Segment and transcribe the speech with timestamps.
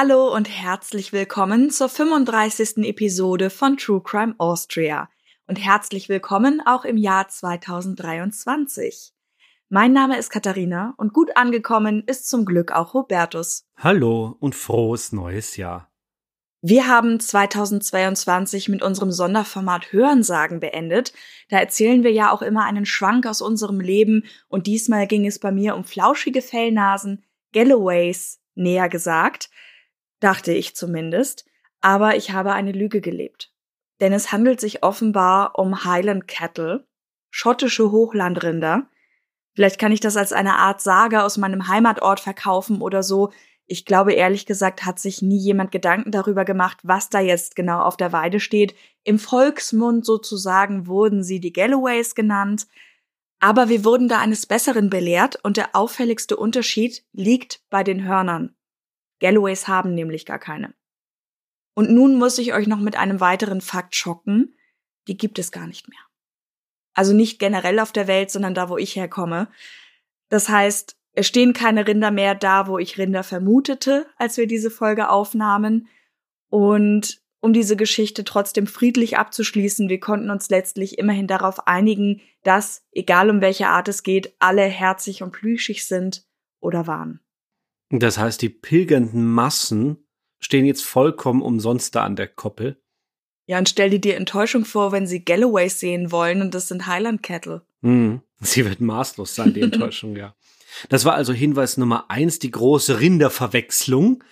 [0.00, 2.86] Hallo und herzlich willkommen zur 35.
[2.86, 5.08] Episode von True Crime Austria
[5.48, 9.12] und herzlich willkommen auch im Jahr 2023.
[9.68, 13.66] Mein Name ist Katharina und gut angekommen ist zum Glück auch Robertus.
[13.76, 15.90] Hallo und frohes neues Jahr.
[16.62, 21.12] Wir haben 2022 mit unserem Sonderformat Hörensagen beendet.
[21.48, 25.40] Da erzählen wir ja auch immer einen Schwank aus unserem Leben und diesmal ging es
[25.40, 29.50] bei mir um flauschige Fellnasen, Galloways, näher gesagt–
[30.20, 31.44] dachte ich zumindest,
[31.80, 33.52] aber ich habe eine Lüge gelebt.
[34.00, 36.86] Denn es handelt sich offenbar um Highland Cattle,
[37.30, 38.88] schottische Hochlandrinder.
[39.54, 43.32] Vielleicht kann ich das als eine Art Sage aus meinem Heimatort verkaufen oder so.
[43.66, 47.82] Ich glaube ehrlich gesagt hat sich nie jemand Gedanken darüber gemacht, was da jetzt genau
[47.82, 48.74] auf der Weide steht.
[49.04, 52.66] Im Volksmund sozusagen wurden sie die Galloways genannt.
[53.40, 58.56] Aber wir wurden da eines Besseren belehrt und der auffälligste Unterschied liegt bei den Hörnern.
[59.20, 60.74] Galloways haben nämlich gar keine.
[61.74, 64.56] Und nun muss ich euch noch mit einem weiteren Fakt schocken.
[65.06, 66.00] Die gibt es gar nicht mehr.
[66.94, 69.48] Also nicht generell auf der Welt, sondern da, wo ich herkomme.
[70.28, 74.70] Das heißt, es stehen keine Rinder mehr da, wo ich Rinder vermutete, als wir diese
[74.70, 75.88] Folge aufnahmen.
[76.48, 82.84] Und um diese Geschichte trotzdem friedlich abzuschließen, wir konnten uns letztlich immerhin darauf einigen, dass,
[82.92, 86.26] egal um welche Art es geht, alle herzig und plüschig sind
[86.60, 87.20] oder waren.
[87.90, 90.06] Das heißt, die pilgernden Massen
[90.40, 92.80] stehen jetzt vollkommen umsonst da an der Koppel.
[93.46, 96.86] Ja, und stell dir die Enttäuschung vor, wenn sie Galloways sehen wollen und das sind
[96.86, 97.62] Highland Cattle.
[97.82, 100.34] Hm, sie wird maßlos sein, die Enttäuschung, ja.
[100.90, 104.22] Das war also Hinweis Nummer eins, die große Rinderverwechslung.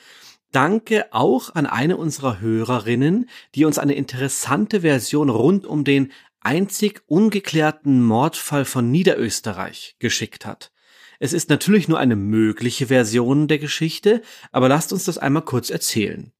[0.52, 7.02] Danke auch an eine unserer Hörerinnen, die uns eine interessante Version rund um den einzig
[7.06, 10.72] ungeklärten Mordfall von Niederösterreich geschickt hat.
[11.18, 14.22] Es ist natürlich nur eine mögliche Version der Geschichte,
[14.52, 16.32] aber lasst uns das einmal kurz erzählen.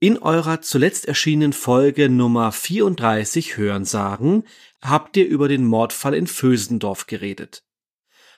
[0.00, 4.44] In eurer zuletzt erschienenen Folge Nummer 34 Hörensagen
[4.82, 7.62] habt ihr über den Mordfall in Vösendorf geredet.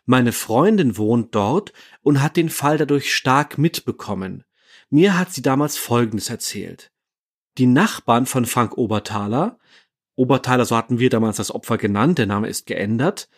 [0.04, 4.44] Meine Freundin wohnt dort und hat den Fall dadurch stark mitbekommen.
[4.90, 6.92] Mir hat sie damals Folgendes erzählt.
[7.56, 9.58] Die Nachbarn von Frank Oberthaler,
[10.16, 13.28] Oberthaler, so hatten wir damals das Opfer genannt, der Name ist geändert,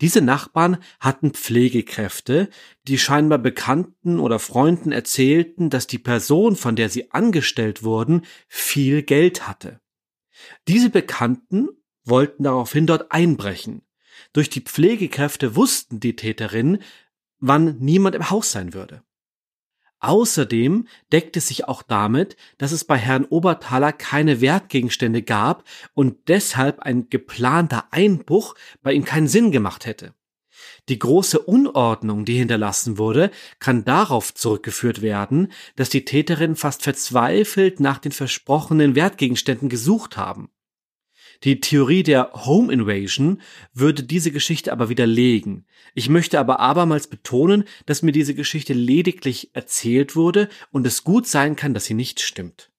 [0.00, 2.48] diese Nachbarn hatten Pflegekräfte,
[2.86, 9.02] die scheinbar Bekannten oder Freunden erzählten, dass die Person, von der sie angestellt wurden, viel
[9.02, 9.80] Geld hatte.
[10.68, 11.68] Diese Bekannten
[12.04, 13.82] wollten daraufhin dort einbrechen.
[14.32, 16.78] Durch die Pflegekräfte wussten die Täterinnen,
[17.40, 19.02] wann niemand im Haus sein würde.
[20.00, 25.64] Außerdem deckte sich auch damit, dass es bei Herrn Oberthaler keine Wertgegenstände gab
[25.94, 30.14] und deshalb ein geplanter Einbruch bei ihm keinen Sinn gemacht hätte.
[30.88, 37.80] Die große Unordnung, die hinterlassen wurde, kann darauf zurückgeführt werden, dass die Täterinnen fast verzweifelt
[37.80, 40.50] nach den versprochenen Wertgegenständen gesucht haben.
[41.44, 43.40] Die Theorie der Home Invasion
[43.72, 45.66] würde diese Geschichte aber widerlegen.
[45.94, 51.26] Ich möchte aber abermals betonen, dass mir diese Geschichte lediglich erzählt wurde und es gut
[51.26, 52.70] sein kann, dass sie nicht stimmt.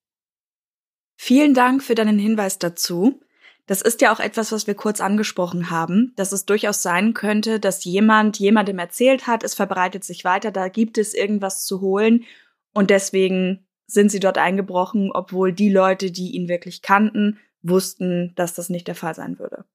[1.15, 3.21] Vielen Dank für deinen Hinweis dazu.
[3.65, 7.59] Das ist ja auch etwas, was wir kurz angesprochen haben, dass es durchaus sein könnte,
[7.59, 12.25] dass jemand jemandem erzählt hat, es verbreitet sich weiter, da gibt es irgendwas zu holen
[12.73, 18.53] und deswegen sind sie dort eingebrochen, obwohl die Leute, die ihn wirklich kannten, wussten, dass
[18.53, 19.65] das nicht der Fall sein würde.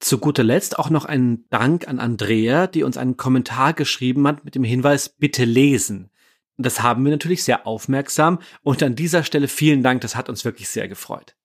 [0.00, 4.44] Zu guter Letzt auch noch ein Dank an Andrea, die uns einen Kommentar geschrieben hat
[4.44, 6.10] mit dem Hinweis, bitte lesen.
[6.56, 10.44] Das haben wir natürlich sehr aufmerksam und an dieser Stelle vielen Dank, das hat uns
[10.44, 11.36] wirklich sehr gefreut.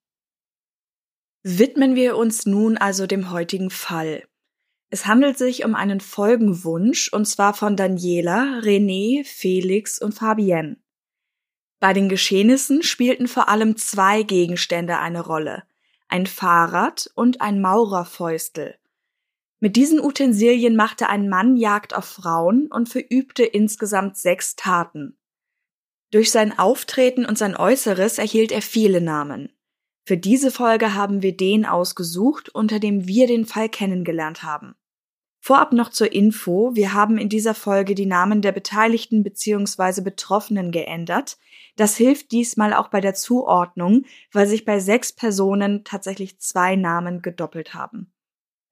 [1.44, 4.24] Widmen wir uns nun also dem heutigen Fall.
[4.90, 10.78] Es handelt sich um einen Folgenwunsch und zwar von Daniela, René, Felix und Fabienne.
[11.80, 15.64] Bei den Geschehnissen spielten vor allem zwei Gegenstände eine Rolle,
[16.08, 18.78] ein Fahrrad und ein Maurerfäustel.
[19.60, 25.18] Mit diesen Utensilien machte ein Mann Jagd auf Frauen und verübte insgesamt sechs Taten.
[26.12, 29.52] Durch sein Auftreten und sein Äußeres erhielt er viele Namen.
[30.06, 34.76] Für diese Folge haben wir den ausgesucht, unter dem wir den Fall kennengelernt haben.
[35.40, 40.02] Vorab noch zur Info, wir haben in dieser Folge die Namen der Beteiligten bzw.
[40.02, 41.38] Betroffenen geändert.
[41.76, 47.22] Das hilft diesmal auch bei der Zuordnung, weil sich bei sechs Personen tatsächlich zwei Namen
[47.22, 48.12] gedoppelt haben.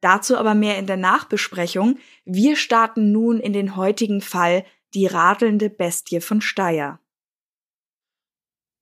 [0.01, 1.97] Dazu aber mehr in der Nachbesprechung.
[2.25, 6.99] Wir starten nun in den heutigen Fall die radelnde Bestie von Steyr.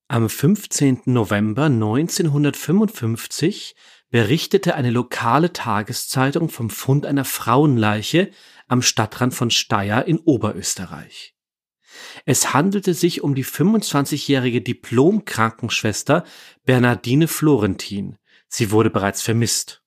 [0.07, 1.03] Am 15.
[1.05, 3.75] November 1955
[4.09, 8.29] berichtete eine lokale Tageszeitung vom Fund einer Frauenleiche
[8.67, 11.33] am Stadtrand von Steyr in Oberösterreich.
[12.25, 16.23] Es handelte sich um die 25-jährige Diplom-Krankenschwester
[16.65, 18.17] Bernardine Florentin.
[18.47, 19.83] Sie wurde bereits vermisst.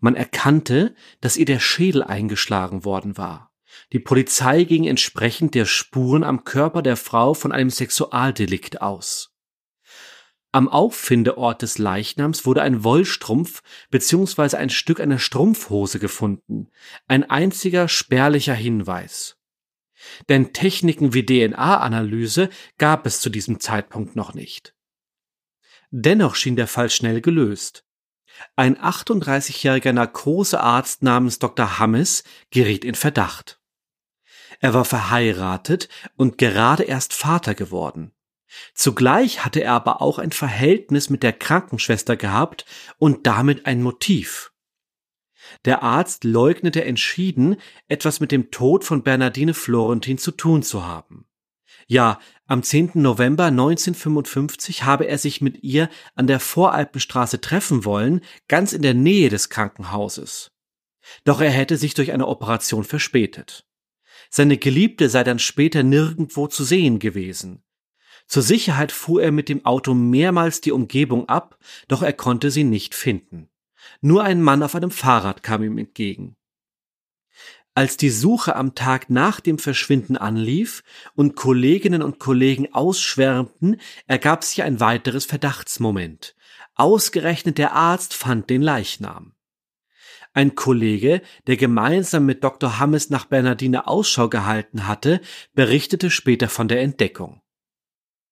[0.00, 3.52] Man erkannte, dass ihr der Schädel eingeschlagen worden war.
[3.92, 9.34] Die Polizei ging entsprechend der Spuren am Körper der Frau von einem Sexualdelikt aus.
[10.50, 14.56] Am Auffindeort des Leichnams wurde ein Wollstrumpf bzw.
[14.56, 16.70] ein Stück einer Strumpfhose gefunden,
[17.06, 19.37] ein einziger spärlicher Hinweis.
[20.28, 24.74] Denn Techniken wie DNA-Analyse gab es zu diesem Zeitpunkt noch nicht.
[25.90, 27.84] Dennoch schien der Fall schnell gelöst.
[28.56, 31.78] Ein 38-jähriger Narkosearzt namens Dr.
[31.78, 33.60] Hammes geriet in Verdacht.
[34.60, 38.12] Er war verheiratet und gerade erst Vater geworden.
[38.74, 42.64] Zugleich hatte er aber auch ein Verhältnis mit der Krankenschwester gehabt
[42.98, 44.52] und damit ein Motiv.
[45.64, 47.56] Der Arzt leugnete entschieden,
[47.88, 51.26] etwas mit dem Tod von Bernardine Florentin zu tun zu haben.
[51.86, 52.92] Ja, am 10.
[52.94, 58.94] November 1955 habe er sich mit ihr an der Voralpenstraße treffen wollen, ganz in der
[58.94, 60.52] Nähe des Krankenhauses.
[61.24, 63.66] Doch er hätte sich durch eine Operation verspätet.
[64.30, 67.62] Seine Geliebte sei dann später nirgendwo zu sehen gewesen.
[68.26, 71.58] Zur Sicherheit fuhr er mit dem Auto mehrmals die Umgebung ab,
[71.88, 73.48] doch er konnte sie nicht finden.
[74.00, 76.36] Nur ein Mann auf einem Fahrrad kam ihm entgegen.
[77.74, 80.82] Als die Suche am Tag nach dem Verschwinden anlief
[81.14, 86.34] und Kolleginnen und Kollegen ausschwärmten, ergab sich ein weiteres Verdachtsmoment.
[86.74, 89.34] Ausgerechnet der Arzt fand den Leichnam.
[90.32, 92.78] Ein Kollege, der gemeinsam mit Dr.
[92.78, 95.20] Hammes nach Bernardine Ausschau gehalten hatte,
[95.54, 97.42] berichtete später von der Entdeckung.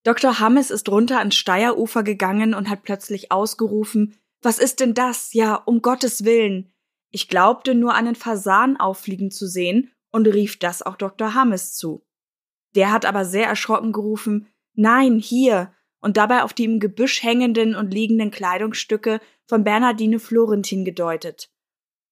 [0.02, 0.38] Dr.
[0.38, 4.16] Hammes ist runter ans Steierufer gegangen und hat plötzlich ausgerufen,
[4.46, 5.32] was ist denn das?
[5.34, 6.72] Ja, um Gottes Willen.
[7.10, 11.34] Ich glaubte nur einen Fasan auffliegen zu sehen und rief das auch Dr.
[11.34, 12.06] Hammes zu.
[12.74, 17.74] Der hat aber sehr erschrocken gerufen, nein, hier, und dabei auf die im Gebüsch hängenden
[17.74, 21.50] und liegenden Kleidungsstücke von Bernardine Florentin gedeutet.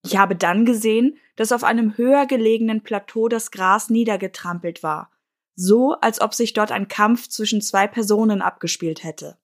[0.04, 5.10] Ich habe dann gesehen, dass auf einem höher gelegenen Plateau das Gras niedergetrampelt war
[5.56, 9.38] so als ob sich dort ein Kampf zwischen zwei Personen abgespielt hätte.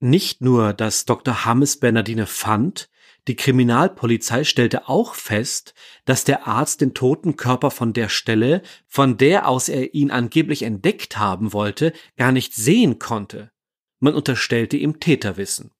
[0.00, 1.44] Nicht nur, dass Dr.
[1.44, 2.90] Hammes Bernardine fand,
[3.26, 5.72] die Kriminalpolizei stellte auch fest,
[6.04, 10.62] dass der Arzt den toten Körper von der Stelle, von der aus er ihn angeblich
[10.62, 13.50] entdeckt haben wollte, gar nicht sehen konnte.
[13.98, 15.70] Man unterstellte ihm Täterwissen.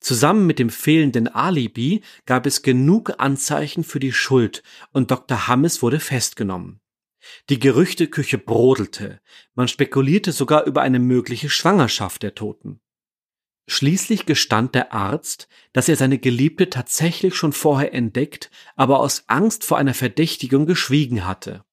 [0.00, 5.46] Zusammen mit dem fehlenden Alibi gab es genug Anzeichen für die Schuld und Dr.
[5.46, 6.80] Hammes wurde festgenommen.
[7.48, 9.20] Die Gerüchteküche brodelte,
[9.54, 12.80] man spekulierte sogar über eine mögliche Schwangerschaft der Toten.
[13.66, 19.64] Schließlich gestand der Arzt, dass er seine Geliebte tatsächlich schon vorher entdeckt, aber aus Angst
[19.64, 21.64] vor einer Verdächtigung geschwiegen hatte.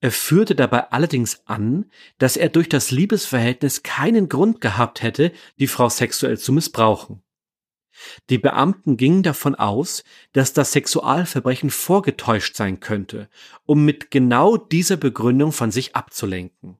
[0.00, 5.66] Er führte dabei allerdings an, dass er durch das Liebesverhältnis keinen Grund gehabt hätte, die
[5.66, 7.22] Frau sexuell zu missbrauchen.
[8.28, 13.30] Die Beamten gingen davon aus, dass das Sexualverbrechen vorgetäuscht sein könnte,
[13.64, 16.76] um mit genau dieser Begründung von sich abzulenken.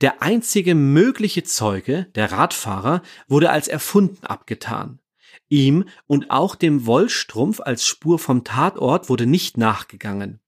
[0.00, 5.00] Der einzige mögliche Zeuge, der Radfahrer, wurde als erfunden abgetan.
[5.48, 10.40] Ihm und auch dem Wollstrumpf als Spur vom Tatort wurde nicht nachgegangen.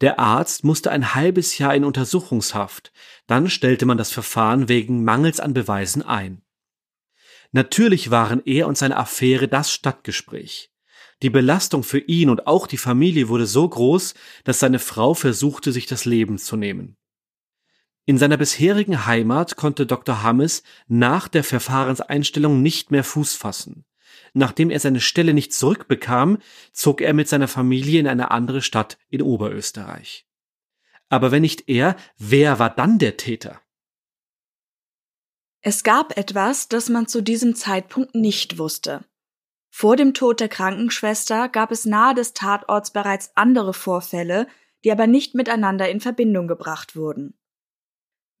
[0.00, 2.92] Der Arzt musste ein halbes Jahr in Untersuchungshaft,
[3.26, 6.42] dann stellte man das Verfahren wegen Mangels an Beweisen ein.
[7.52, 10.72] Natürlich waren er und seine Affäre das Stadtgespräch.
[11.22, 15.70] Die Belastung für ihn und auch die Familie wurde so groß, dass seine Frau versuchte,
[15.70, 16.96] sich das Leben zu nehmen.
[18.04, 20.22] In seiner bisherigen Heimat konnte Dr.
[20.22, 23.84] Hammes nach der Verfahrenseinstellung nicht mehr Fuß fassen.
[24.34, 26.38] Nachdem er seine Stelle nicht zurückbekam,
[26.72, 30.26] zog er mit seiner Familie in eine andere Stadt in Oberösterreich.
[31.08, 33.60] Aber wenn nicht er, wer war dann der Täter?
[35.60, 39.04] Es gab etwas, das man zu diesem Zeitpunkt nicht wusste.
[39.70, 44.48] Vor dem Tod der Krankenschwester gab es nahe des Tatorts bereits andere Vorfälle,
[44.84, 47.34] die aber nicht miteinander in Verbindung gebracht wurden.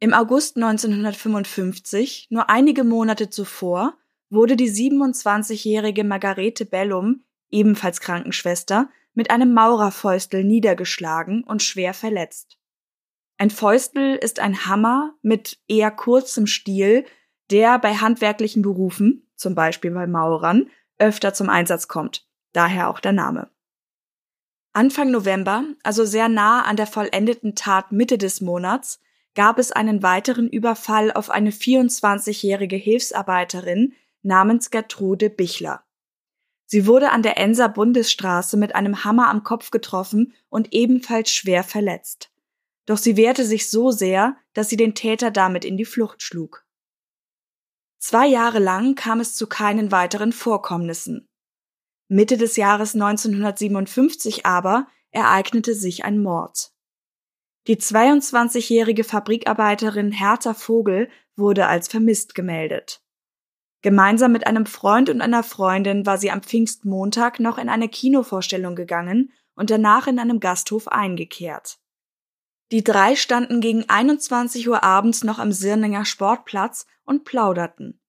[0.02, 3.96] Im August 1955, nur einige Monate zuvor,
[4.30, 12.58] wurde die 27-jährige Margarete Bellum ebenfalls Krankenschwester, mit einem Maurerfäustel niedergeschlagen und schwer verletzt.
[13.38, 17.04] Ein Fäustel ist ein Hammer mit eher kurzem Stiel,
[17.52, 20.68] der bei handwerklichen Berufen, zum Beispiel bei Maurern,
[20.98, 22.26] öfter zum Einsatz kommt.
[22.52, 23.50] Daher auch der Name.
[24.72, 28.98] Anfang November, also sehr nah an der vollendeten Tat Mitte des Monats,
[29.34, 35.84] gab es einen weiteren Überfall auf eine 24-jährige Hilfsarbeiterin namens Gertrude Bichler.
[36.66, 41.64] Sie wurde an der Enser Bundesstraße mit einem Hammer am Kopf getroffen und ebenfalls schwer
[41.64, 42.30] verletzt.
[42.86, 46.66] Doch sie wehrte sich so sehr, dass sie den Täter damit in die Flucht schlug.
[47.98, 51.28] Zwei Jahre lang kam es zu keinen weiteren Vorkommnissen.
[52.08, 56.72] Mitte des Jahres 1957 aber ereignete sich ein Mord.
[57.68, 63.02] Die 22-jährige Fabrikarbeiterin Hertha Vogel wurde als vermisst gemeldet.
[63.82, 68.74] Gemeinsam mit einem Freund und einer Freundin war sie am Pfingstmontag noch in eine Kinovorstellung
[68.74, 71.78] gegangen und danach in einem Gasthof eingekehrt.
[72.72, 78.00] Die drei standen gegen 21 Uhr abends noch am Sirninger Sportplatz und plauderten.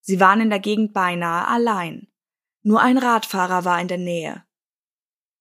[0.00, 2.08] Sie waren in der Gegend beinahe allein.
[2.62, 4.44] Nur ein Radfahrer war in der Nähe.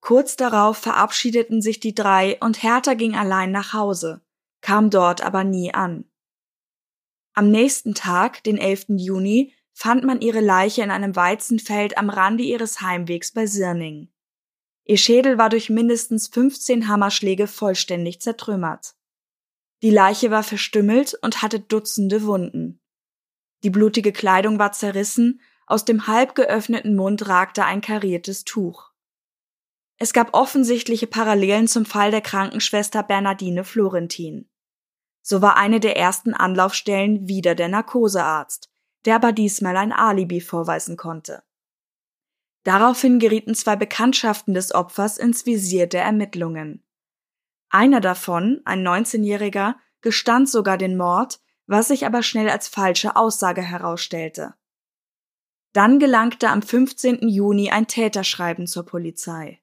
[0.07, 4.21] Kurz darauf verabschiedeten sich die drei und Hertha ging allein nach Hause,
[4.61, 6.05] kam dort aber nie an.
[7.33, 8.85] Am nächsten Tag, den 11.
[8.99, 14.07] Juni, fand man ihre Leiche in einem Weizenfeld am Rande ihres Heimwegs bei Sirning.
[14.85, 18.95] Ihr Schädel war durch mindestens 15 Hammerschläge vollständig zertrümmert.
[19.81, 22.79] Die Leiche war verstümmelt und hatte Dutzende Wunden.
[23.65, 28.87] Die blutige Kleidung war zerrissen, aus dem halb geöffneten Mund ragte ein kariertes Tuch.
[29.98, 34.48] Es gab offensichtliche Parallelen zum Fall der Krankenschwester Bernardine Florentin.
[35.24, 38.70] So war eine der ersten Anlaufstellen wieder der Narkosearzt,
[39.06, 41.44] der aber diesmal ein Alibi vorweisen konnte.
[42.63, 46.84] Daraufhin gerieten zwei Bekanntschaften des Opfers ins Visier der Ermittlungen.
[47.70, 53.62] Einer davon, ein 19-Jähriger, gestand sogar den Mord, was sich aber schnell als falsche Aussage
[53.62, 54.54] herausstellte.
[55.74, 57.27] Dann gelangte am 15.
[57.27, 59.62] Juni ein Täterschreiben zur Polizei.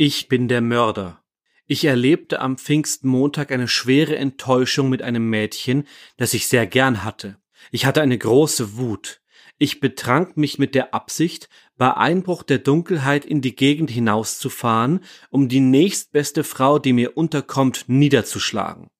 [0.00, 1.24] Ich bin der Mörder.
[1.66, 7.36] Ich erlebte am Pfingstmontag eine schwere Enttäuschung mit einem Mädchen, das ich sehr gern hatte.
[7.72, 9.20] Ich hatte eine große Wut.
[9.58, 15.00] Ich betrank mich mit der Absicht, bei Einbruch der Dunkelheit in die Gegend hinauszufahren,
[15.30, 18.90] um die nächstbeste Frau, die mir unterkommt, niederzuschlagen.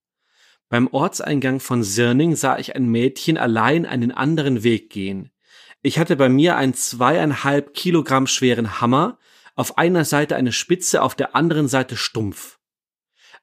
[0.68, 5.30] Beim Ortseingang von Sirning sah ich ein Mädchen allein einen anderen Weg gehen.
[5.80, 9.16] Ich hatte bei mir einen zweieinhalb Kilogramm schweren Hammer,
[9.58, 12.60] auf einer Seite eine Spitze, auf der anderen Seite stumpf.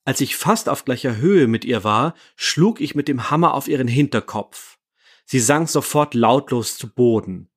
[0.05, 3.67] Als ich fast auf gleicher Höhe mit ihr war, schlug ich mit dem Hammer auf
[3.67, 4.77] ihren Hinterkopf.
[5.25, 7.49] Sie sank sofort lautlos zu Boden.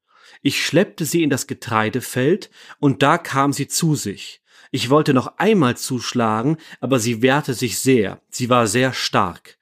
[0.43, 2.51] Ich schleppte sie in das Getreidefeld,
[2.81, 4.43] und da kam sie zu sich.
[4.73, 9.57] Ich wollte noch einmal zuschlagen, aber sie wehrte sich sehr, sie war sehr stark.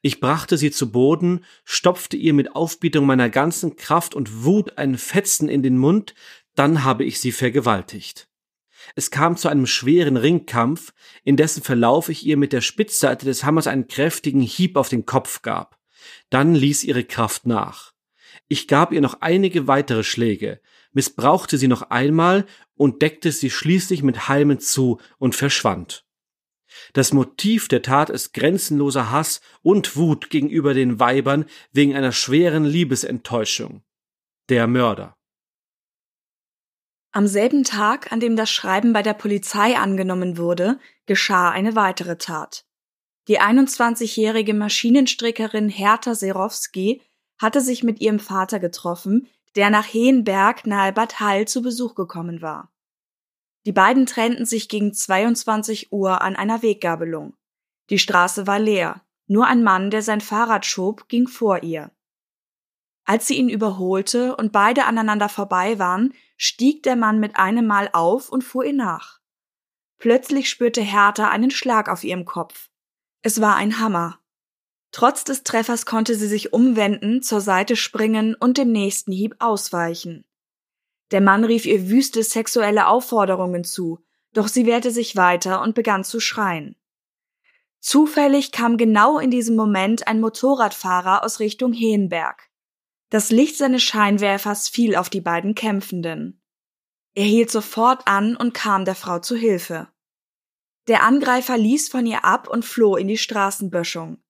[0.00, 4.96] Ich brachte sie zu Boden, stopfte ihr mit Aufbietung meiner ganzen Kraft und Wut einen
[4.96, 6.14] Fetzen in den Mund,
[6.54, 8.28] dann habe ich sie vergewaltigt.
[8.94, 10.92] Es kam zu einem schweren Ringkampf,
[11.24, 15.06] in dessen Verlauf ich ihr mit der Spitzseite des Hammers einen kräftigen Hieb auf den
[15.06, 15.78] Kopf gab.
[16.30, 17.92] Dann ließ ihre Kraft nach.
[18.48, 20.60] Ich gab ihr noch einige weitere Schläge,
[20.92, 26.04] missbrauchte sie noch einmal und deckte sie schließlich mit Halmen zu und verschwand.
[26.92, 32.64] Das Motiv der Tat ist grenzenloser Hass und Wut gegenüber den Weibern wegen einer schweren
[32.64, 33.82] Liebesenttäuschung.
[34.48, 35.17] Der Mörder.
[37.18, 42.16] Am selben Tag, an dem das Schreiben bei der Polizei angenommen wurde, geschah eine weitere
[42.16, 42.64] Tat.
[43.26, 47.02] Die 21-jährige Maschinenstrickerin Hertha Serowski
[47.36, 52.40] hatte sich mit ihrem Vater getroffen, der nach Heenberg nahe Bad Hall zu Besuch gekommen
[52.40, 52.70] war.
[53.66, 57.34] Die beiden trennten sich gegen 22 Uhr an einer Weggabelung.
[57.90, 59.02] Die Straße war leer.
[59.26, 61.90] Nur ein Mann, der sein Fahrrad schob, ging vor ihr.
[63.08, 67.88] Als sie ihn überholte und beide aneinander vorbei waren, stieg der Mann mit einem Mal
[67.94, 69.20] auf und fuhr ihr nach.
[69.96, 72.68] Plötzlich spürte Hertha einen Schlag auf ihrem Kopf.
[73.22, 74.20] Es war ein Hammer.
[74.92, 80.26] Trotz des Treffers konnte sie sich umwenden, zur Seite springen und dem nächsten Hieb ausweichen.
[81.10, 86.04] Der Mann rief ihr wüste sexuelle Aufforderungen zu, doch sie wehrte sich weiter und begann
[86.04, 86.76] zu schreien.
[87.80, 92.47] Zufällig kam genau in diesem Moment ein Motorradfahrer aus Richtung Heenberg.
[93.10, 96.42] Das Licht seines Scheinwerfers fiel auf die beiden Kämpfenden.
[97.14, 99.88] Er hielt sofort an und kam der Frau zu Hilfe.
[100.88, 104.22] Der Angreifer ließ von ihr ab und floh in die Straßenböschung.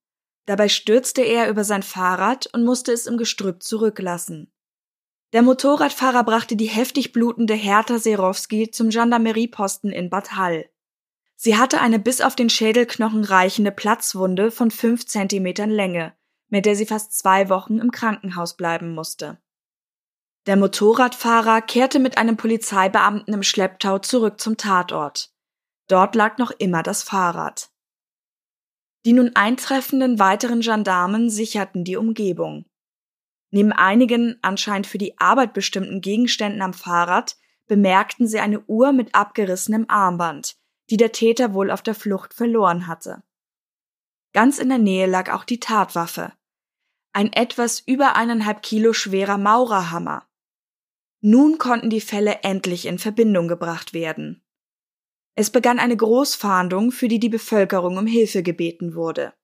[0.47, 4.51] Dabei stürzte er über sein Fahrrad und musste es im Gestrüpp zurücklassen.
[5.35, 10.71] Der Motorradfahrer brachte die heftig blutende Hertha Serowski zum Gendarmerieposten in Bad Hall.
[11.37, 16.15] Sie hatte eine bis auf den Schädelknochen reichende Platzwunde von fünf Zentimetern Länge,
[16.49, 19.39] mit der sie fast zwei Wochen im Krankenhaus bleiben musste.
[20.47, 25.31] Der Motorradfahrer kehrte mit einem Polizeibeamten im Schlepptau zurück zum Tatort.
[25.89, 27.71] Dort lag noch immer das Fahrrad.
[29.05, 32.65] Die nun eintreffenden weiteren Gendarmen sicherten die Umgebung.
[33.51, 37.37] Neben einigen anscheinend für die Arbeit bestimmten Gegenständen am Fahrrad
[37.67, 40.57] bemerkten sie eine Uhr mit abgerissenem Armband,
[40.91, 43.23] die der Täter wohl auf der Flucht verloren hatte.
[44.33, 46.33] Ganz in der Nähe lag auch die Tatwaffe.
[47.19, 50.29] Ein etwas über eineinhalb Kilo schwerer Maurerhammer.
[51.21, 54.41] Nun konnten die Fälle endlich in Verbindung gebracht werden.
[55.35, 59.35] Es begann eine Großfahndung, für die die Bevölkerung um Hilfe gebeten wurde.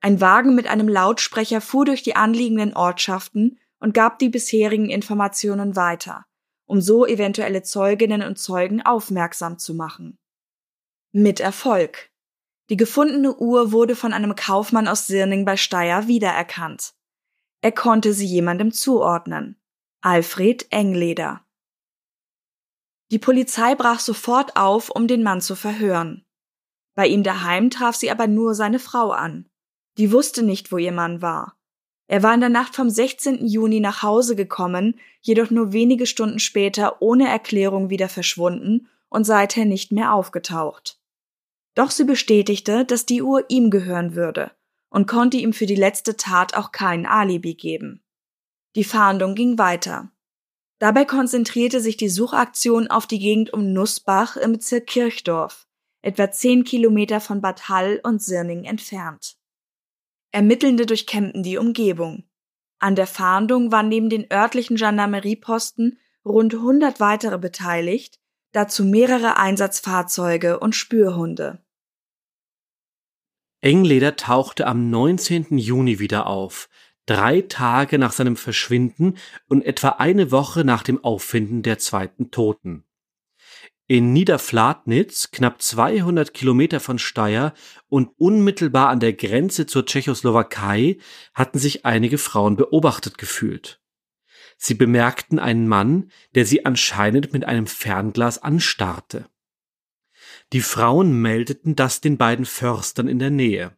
[0.00, 5.76] Ein Wagen mit einem Lautsprecher fuhr durch die anliegenden Ortschaften und gab die bisherigen Informationen
[5.76, 6.26] weiter,
[6.66, 10.18] um so eventuelle Zeuginnen und Zeugen aufmerksam zu machen.
[11.12, 12.07] Mit Erfolg.
[12.70, 16.92] Die gefundene Uhr wurde von einem Kaufmann aus Sirning bei Steyr wiedererkannt.
[17.62, 19.56] Er konnte sie jemandem zuordnen.
[20.00, 21.40] Alfred Engleder.
[23.10, 26.26] Die Polizei brach sofort auf, um den Mann zu verhören.
[26.94, 29.48] Bei ihm daheim traf sie aber nur seine Frau an.
[29.96, 31.56] Die wusste nicht, wo ihr Mann war.
[32.06, 33.46] Er war in der Nacht vom 16.
[33.46, 39.64] Juni nach Hause gekommen, jedoch nur wenige Stunden später ohne Erklärung wieder verschwunden und seither
[39.64, 40.97] nicht mehr aufgetaucht.
[41.78, 44.50] Doch sie bestätigte, dass die Uhr ihm gehören würde
[44.90, 48.02] und konnte ihm für die letzte Tat auch kein Alibi geben.
[48.74, 50.10] Die Fahndung ging weiter.
[50.80, 55.68] Dabei konzentrierte sich die Suchaktion auf die Gegend um Nussbach im Bezirk Kirchdorf,
[56.02, 59.36] etwa zehn Kilometer von Bad Hall und Sirning entfernt.
[60.32, 62.24] Ermittelnde durchkämmten die Umgebung.
[62.80, 68.18] An der Fahndung waren neben den örtlichen Gendarmerieposten rund 100 weitere beteiligt,
[68.50, 71.62] dazu mehrere Einsatzfahrzeuge und Spürhunde.
[73.60, 75.58] Engleder tauchte am 19.
[75.58, 76.68] Juni wieder auf,
[77.06, 79.16] drei Tage nach seinem Verschwinden
[79.48, 82.84] und etwa eine Woche nach dem Auffinden der zweiten Toten.
[83.88, 87.54] In Niederflatnitz, knapp 200 Kilometer von Steyr
[87.88, 90.98] und unmittelbar an der Grenze zur Tschechoslowakei,
[91.34, 93.80] hatten sich einige Frauen beobachtet gefühlt.
[94.58, 99.26] Sie bemerkten einen Mann, der sie anscheinend mit einem Fernglas anstarrte.
[100.52, 103.76] Die Frauen meldeten das den beiden Förstern in der Nähe.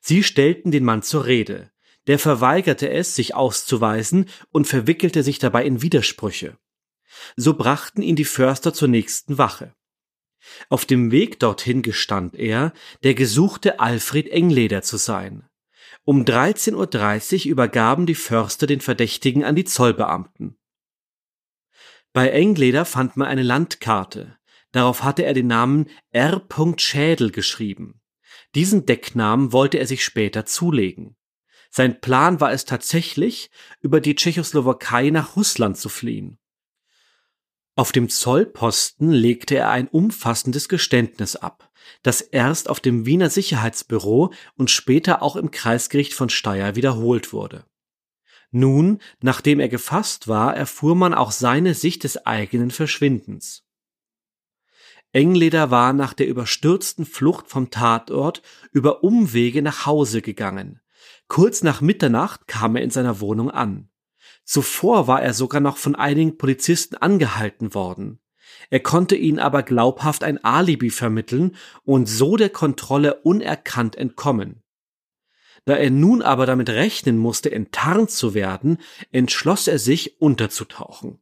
[0.00, 1.70] Sie stellten den Mann zur Rede.
[2.06, 6.58] Der verweigerte es, sich auszuweisen und verwickelte sich dabei in Widersprüche.
[7.36, 9.74] So brachten ihn die Förster zur nächsten Wache.
[10.68, 15.48] Auf dem Weg dorthin gestand er, der gesuchte Alfred Engleder zu sein.
[16.04, 20.58] Um 13.30 Uhr übergaben die Förster den Verdächtigen an die Zollbeamten.
[22.12, 24.36] Bei Engleder fand man eine Landkarte.
[24.74, 26.42] Darauf hatte er den Namen R.
[26.78, 28.00] Schädel geschrieben.
[28.56, 31.14] Diesen Decknamen wollte er sich später zulegen.
[31.70, 36.40] Sein Plan war es tatsächlich, über die Tschechoslowakei nach Russland zu fliehen.
[37.76, 41.70] Auf dem Zollposten legte er ein umfassendes Geständnis ab,
[42.02, 47.64] das erst auf dem Wiener Sicherheitsbüro und später auch im Kreisgericht von Steyr wiederholt wurde.
[48.50, 53.64] Nun, nachdem er gefasst war, erfuhr man auch seine Sicht des eigenen Verschwindens.
[55.14, 60.80] Engleder war nach der überstürzten Flucht vom Tatort über Umwege nach Hause gegangen.
[61.28, 63.88] Kurz nach Mitternacht kam er in seiner Wohnung an.
[64.42, 68.18] Zuvor war er sogar noch von einigen Polizisten angehalten worden.
[68.70, 74.64] Er konnte ihnen aber glaubhaft ein Alibi vermitteln und so der Kontrolle unerkannt entkommen.
[75.64, 78.78] Da er nun aber damit rechnen musste, enttarnt zu werden,
[79.12, 81.20] entschloss er sich, unterzutauchen.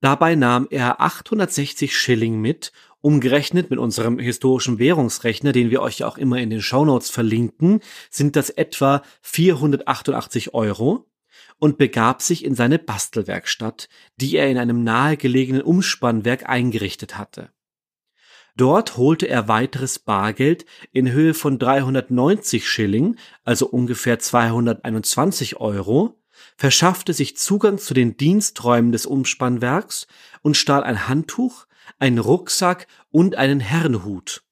[0.00, 6.08] Dabei nahm er 860 Schilling mit Umgerechnet mit unserem historischen Währungsrechner, den wir euch ja
[6.08, 7.80] auch immer in den Shownotes verlinken,
[8.10, 11.06] sind das etwa 488 Euro
[11.58, 17.50] und begab sich in seine Bastelwerkstatt, die er in einem nahegelegenen Umspannwerk eingerichtet hatte.
[18.56, 26.18] Dort holte er weiteres Bargeld in Höhe von 390 Schilling, also ungefähr 221 Euro,
[26.56, 30.06] verschaffte sich Zugang zu den Diensträumen des Umspannwerks
[30.40, 31.66] und stahl ein Handtuch,
[31.98, 34.42] einen Rucksack und einen Herrenhut.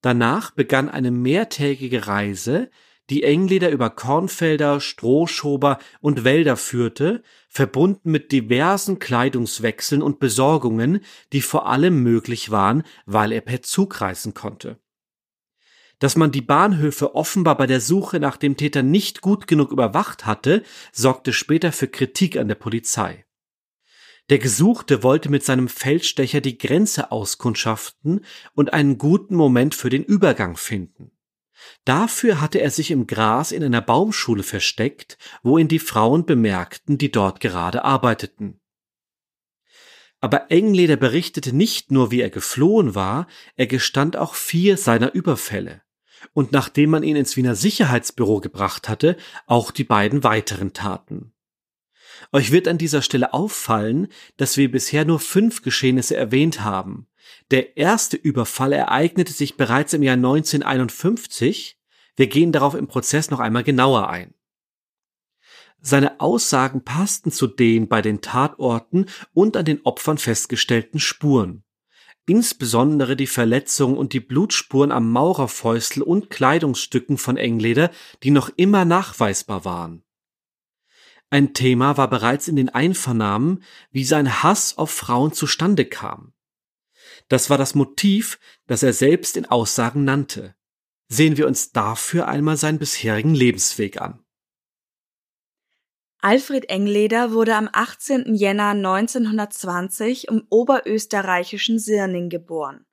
[0.00, 2.70] Danach begann eine mehrtägige Reise,
[3.10, 11.00] die Engleder über Kornfelder, Strohschober und Wälder führte, verbunden mit diversen Kleidungswechseln und Besorgungen,
[11.32, 14.78] die vor allem möglich waren, weil er per Zug reisen konnte.
[15.98, 20.26] Dass man die Bahnhöfe offenbar bei der Suche nach dem Täter nicht gut genug überwacht
[20.26, 23.25] hatte, sorgte später für Kritik an der Polizei.
[24.28, 30.02] Der Gesuchte wollte mit seinem Feldstecher die Grenze auskundschaften und einen guten Moment für den
[30.02, 31.12] Übergang finden.
[31.84, 36.98] Dafür hatte er sich im Gras in einer Baumschule versteckt, wo ihn die Frauen bemerkten,
[36.98, 38.60] die dort gerade arbeiteten.
[40.20, 45.82] Aber Engleder berichtete nicht nur, wie er geflohen war, er gestand auch vier seiner Überfälle.
[46.32, 51.35] Und nachdem man ihn ins Wiener Sicherheitsbüro gebracht hatte, auch die beiden weiteren Taten.
[52.32, 57.06] Euch wird an dieser Stelle auffallen, dass wir bisher nur fünf Geschehnisse erwähnt haben.
[57.50, 61.78] Der erste Überfall ereignete sich bereits im Jahr 1951.
[62.16, 64.34] Wir gehen darauf im Prozess noch einmal genauer ein.
[65.80, 71.62] Seine Aussagen passten zu den bei den Tatorten und an den Opfern festgestellten Spuren.
[72.26, 77.92] Insbesondere die Verletzungen und die Blutspuren am Maurerfäustel und Kleidungsstücken von Engleder,
[78.24, 80.02] die noch immer nachweisbar waren.
[81.30, 86.32] Ein Thema war bereits in den Einvernahmen, wie sein Hass auf Frauen zustande kam.
[87.28, 90.54] Das war das Motiv, das er selbst in Aussagen nannte.
[91.08, 94.24] Sehen wir uns dafür einmal seinen bisherigen Lebensweg an.
[96.18, 98.34] Alfred Engleder wurde am 18.
[98.34, 102.84] Jänner 1920 im oberösterreichischen Sirning geboren.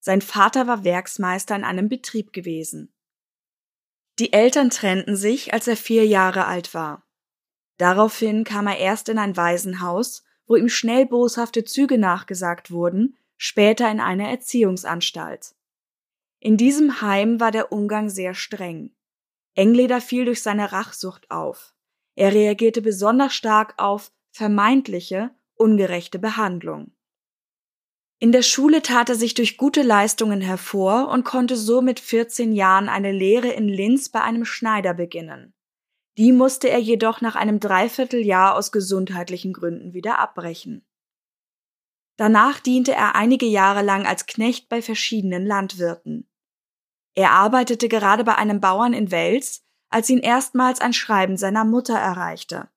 [0.00, 2.94] Sein Vater war Werksmeister in einem Betrieb gewesen.
[4.18, 7.06] Die Eltern trennten sich, als er vier Jahre alt war.
[7.80, 13.90] Daraufhin kam er erst in ein Waisenhaus, wo ihm schnell boshafte Züge nachgesagt wurden, später
[13.90, 15.54] in eine Erziehungsanstalt.
[16.40, 18.90] In diesem Heim war der Umgang sehr streng.
[19.54, 21.72] Engleder fiel durch seine Rachsucht auf.
[22.16, 26.92] Er reagierte besonders stark auf vermeintliche, ungerechte Behandlung.
[28.18, 32.52] In der Schule tat er sich durch gute Leistungen hervor und konnte so mit 14
[32.52, 35.54] Jahren eine Lehre in Linz bei einem Schneider beginnen.
[36.20, 40.84] Die musste er jedoch nach einem Dreivierteljahr aus gesundheitlichen Gründen wieder abbrechen.
[42.18, 46.28] Danach diente er einige Jahre lang als Knecht bei verschiedenen Landwirten.
[47.14, 51.96] Er arbeitete gerade bei einem Bauern in Wels, als ihn erstmals ein Schreiben seiner Mutter
[51.96, 52.68] erreichte.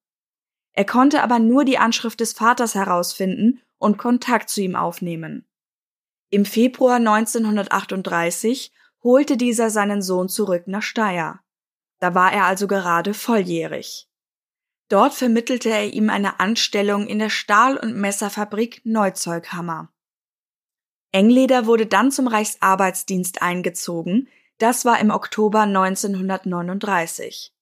[0.71, 5.45] Er konnte aber nur die Anschrift des Vaters herausfinden und Kontakt zu ihm aufnehmen.
[6.29, 8.71] Im Februar 1938
[9.03, 11.42] holte dieser seinen Sohn zurück nach Steyr.
[12.03, 14.09] Da war er also gerade volljährig.
[14.89, 19.87] Dort vermittelte er ihm eine Anstellung in der Stahl- und Messerfabrik Neuzeughammer.
[21.13, 27.55] Engleder wurde dann zum Reichsarbeitsdienst eingezogen, das war im Oktober 1939.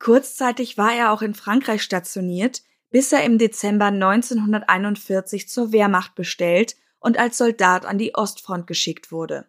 [0.00, 6.74] Kurzzeitig war er auch in Frankreich stationiert, bis er im Dezember 1941 zur Wehrmacht bestellt
[6.98, 9.46] und als Soldat an die Ostfront geschickt wurde.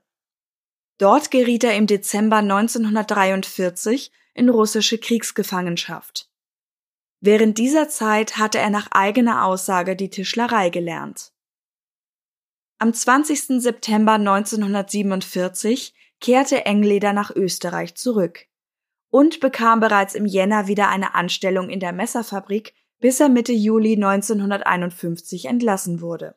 [0.97, 6.29] Dort geriet er im Dezember 1943 in russische Kriegsgefangenschaft.
[7.19, 11.33] Während dieser Zeit hatte er nach eigener Aussage die Tischlerei gelernt.
[12.77, 13.61] Am 20.
[13.61, 18.45] September 1947 kehrte Engleder nach Österreich zurück
[19.09, 23.93] und bekam bereits im Jänner wieder eine Anstellung in der Messerfabrik, bis er Mitte Juli
[23.93, 26.35] 1951 entlassen wurde.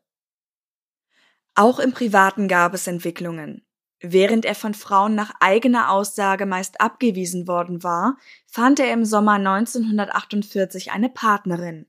[1.54, 3.67] Auch im Privaten gab es Entwicklungen.
[4.00, 9.32] Während er von Frauen nach eigener Aussage meist abgewiesen worden war, fand er im Sommer
[9.32, 11.86] 1948 eine Partnerin.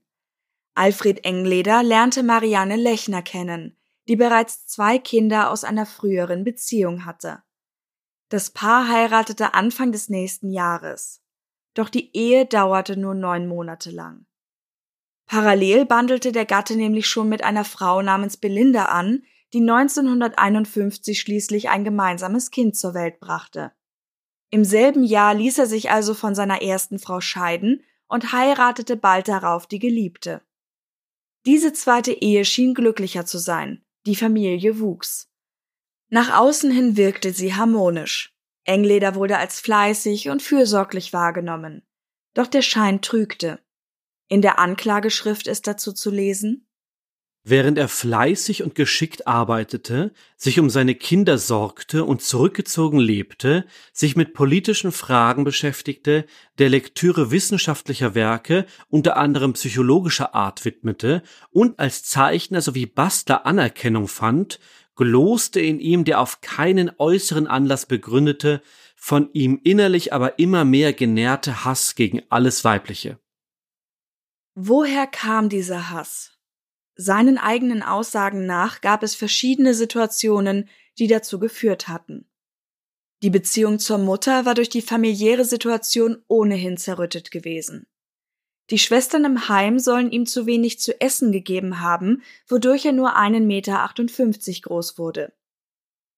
[0.74, 3.76] Alfred Engleder lernte Marianne Lechner kennen,
[4.08, 7.42] die bereits zwei Kinder aus einer früheren Beziehung hatte.
[8.28, 11.22] Das Paar heiratete Anfang des nächsten Jahres.
[11.74, 14.26] Doch die Ehe dauerte nur neun Monate lang.
[15.26, 21.68] Parallel bandelte der Gatte nämlich schon mit einer Frau namens Belinda an, die 1951 schließlich
[21.68, 23.72] ein gemeinsames Kind zur Welt brachte.
[24.50, 29.28] Im selben Jahr ließ er sich also von seiner ersten Frau scheiden und heiratete bald
[29.28, 30.42] darauf die Geliebte.
[31.46, 35.28] Diese zweite Ehe schien glücklicher zu sein, die Familie wuchs.
[36.08, 38.34] Nach außen hin wirkte sie harmonisch.
[38.64, 41.82] Engleder wurde als fleißig und fürsorglich wahrgenommen.
[42.34, 43.60] Doch der Schein trügte.
[44.28, 46.66] In der Anklageschrift ist dazu zu lesen
[47.42, 54.14] Während er fleißig und geschickt arbeitete, sich um seine Kinder sorgte und zurückgezogen lebte, sich
[54.14, 56.26] mit politischen Fragen beschäftigte,
[56.58, 64.06] der Lektüre wissenschaftlicher Werke, unter anderem psychologischer Art widmete und als Zeichner sowie Bastler Anerkennung
[64.06, 64.60] fand,
[64.94, 68.60] gloste in ihm der auf keinen äußeren Anlass begründete,
[68.96, 73.18] von ihm innerlich aber immer mehr genährte Hass gegen alles Weibliche.
[74.54, 76.39] Woher kam dieser Hass?
[77.02, 82.28] Seinen eigenen Aussagen nach gab es verschiedene Situationen, die dazu geführt hatten.
[83.22, 87.86] Die Beziehung zur Mutter war durch die familiäre Situation ohnehin zerrüttet gewesen.
[88.68, 93.16] Die Schwestern im Heim sollen ihm zu wenig zu essen gegeben haben, wodurch er nur
[93.16, 95.32] einen Meter 58 groß wurde.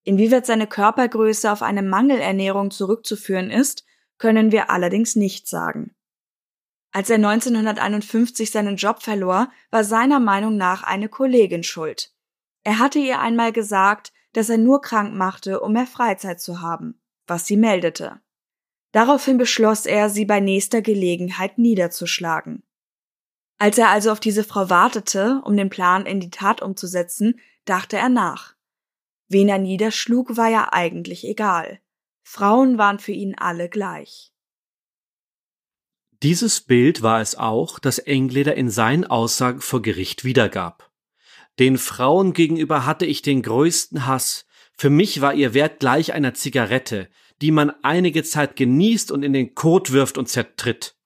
[0.03, 3.85] Inwieweit seine Körpergröße auf eine Mangelernährung zurückzuführen ist,
[4.18, 5.95] können wir allerdings nicht sagen.
[6.92, 12.12] Als er 1951 seinen Job verlor, war seiner Meinung nach eine Kollegin schuld.
[12.64, 17.00] Er hatte ihr einmal gesagt, dass er nur krank machte, um mehr Freizeit zu haben,
[17.26, 18.20] was sie meldete.
[18.92, 22.62] Daraufhin beschloss er, sie bei nächster Gelegenheit niederzuschlagen.
[23.59, 27.96] Als er also auf diese Frau wartete, um den Plan in die Tat umzusetzen, dachte
[27.96, 28.55] er nach.
[29.28, 31.81] Wen er niederschlug, war ja eigentlich egal.
[32.22, 34.32] Frauen waren für ihn alle gleich.
[36.23, 40.93] Dieses Bild war es auch, das Engleder in seinen Aussagen vor Gericht wiedergab.
[41.59, 44.47] Den Frauen gegenüber hatte ich den größten Hass.
[44.77, 47.09] Für mich war ihr Wert gleich einer Zigarette,
[47.41, 50.97] die man einige Zeit genießt und in den Kot wirft und zertritt.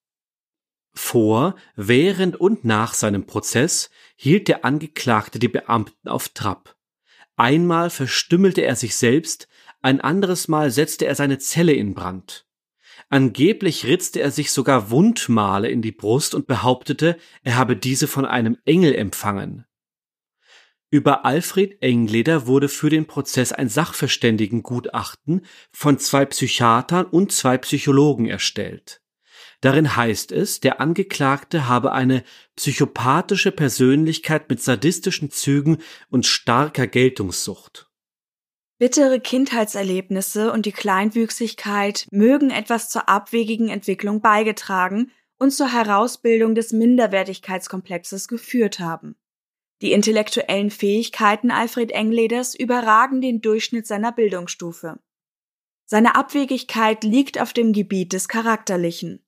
[0.92, 6.76] Vor, während und nach seinem Prozess hielt der Angeklagte die Beamten auf Trab.
[7.36, 9.48] Einmal verstümmelte er sich selbst,
[9.80, 12.45] ein anderes Mal setzte er seine Zelle in Brand.
[13.08, 18.24] Angeblich ritzte er sich sogar Wundmale in die Brust und behauptete, er habe diese von
[18.24, 19.64] einem Engel empfangen.
[20.90, 28.26] Über Alfred Engleder wurde für den Prozess ein Sachverständigengutachten von zwei Psychiatern und zwei Psychologen
[28.26, 29.02] erstellt.
[29.60, 32.24] Darin heißt es, der Angeklagte habe eine
[32.56, 37.85] psychopathische Persönlichkeit mit sadistischen Zügen und starker Geltungssucht.
[38.78, 46.72] Bittere Kindheitserlebnisse und die Kleinwüchsigkeit mögen etwas zur abwegigen Entwicklung beigetragen und zur Herausbildung des
[46.72, 49.16] Minderwertigkeitskomplexes geführt haben.
[49.82, 54.98] Die intellektuellen Fähigkeiten Alfred Engleders überragen den Durchschnitt seiner Bildungsstufe.
[55.86, 59.22] Seine Abwegigkeit liegt auf dem Gebiet des Charakterlichen.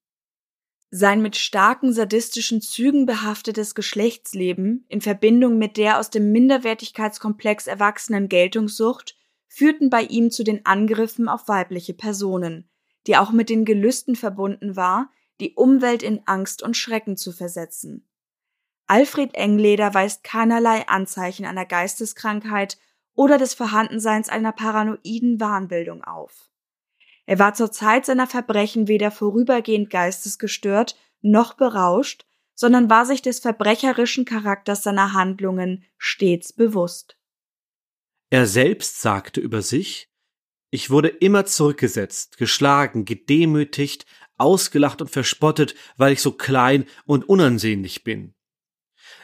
[0.90, 8.28] Sein mit starken sadistischen Zügen behaftetes Geschlechtsleben in Verbindung mit der aus dem Minderwertigkeitskomplex erwachsenen
[8.28, 9.17] Geltungssucht
[9.48, 12.68] führten bei ihm zu den Angriffen auf weibliche Personen,
[13.06, 18.08] die auch mit den Gelüsten verbunden war, die Umwelt in Angst und Schrecken zu versetzen.
[18.86, 22.78] Alfred Engleder weist keinerlei Anzeichen einer Geisteskrankheit
[23.14, 26.48] oder des Vorhandenseins einer paranoiden Wahnbildung auf.
[27.26, 33.40] Er war zur Zeit seiner Verbrechen weder vorübergehend geistesgestört noch berauscht, sondern war sich des
[33.40, 37.17] verbrecherischen Charakters seiner Handlungen stets bewusst.
[38.30, 40.10] Er selbst sagte über sich,
[40.70, 44.04] ich wurde immer zurückgesetzt, geschlagen, gedemütigt,
[44.36, 48.34] ausgelacht und verspottet, weil ich so klein und unansehnlich bin.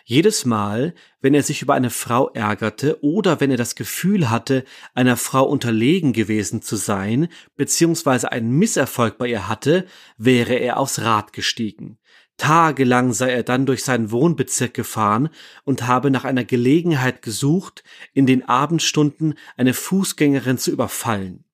[0.07, 4.65] Jedes Mal, wenn er sich über eine Frau ärgerte oder wenn er das Gefühl hatte,
[4.95, 9.87] einer Frau unterlegen gewesen zu sein, beziehungsweise einen Misserfolg bei ihr hatte,
[10.17, 11.99] wäre er aufs Rad gestiegen.
[12.37, 15.29] Tagelang sei er dann durch seinen Wohnbezirk gefahren
[15.65, 21.45] und habe nach einer Gelegenheit gesucht, in den Abendstunden eine Fußgängerin zu überfallen.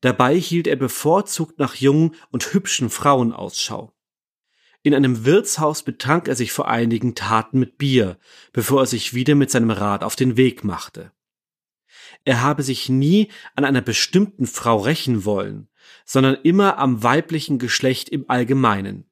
[0.00, 3.92] Dabei hielt er bevorzugt nach jungen und hübschen Frauen Ausschau.
[4.84, 8.18] In einem Wirtshaus betrank er sich vor einigen Taten mit Bier,
[8.52, 11.12] bevor er sich wieder mit seinem Rad auf den Weg machte.
[12.24, 15.68] Er habe sich nie an einer bestimmten Frau rächen wollen,
[16.04, 19.04] sondern immer am weiblichen Geschlecht im Allgemeinen.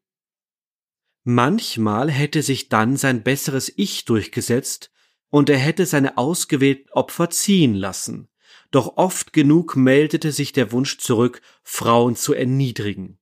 [1.32, 4.90] Manchmal hätte sich dann sein besseres Ich durchgesetzt
[5.28, 8.28] und er hätte seine ausgewählten Opfer ziehen lassen,
[8.72, 13.20] doch oft genug meldete sich der Wunsch zurück, Frauen zu erniedrigen.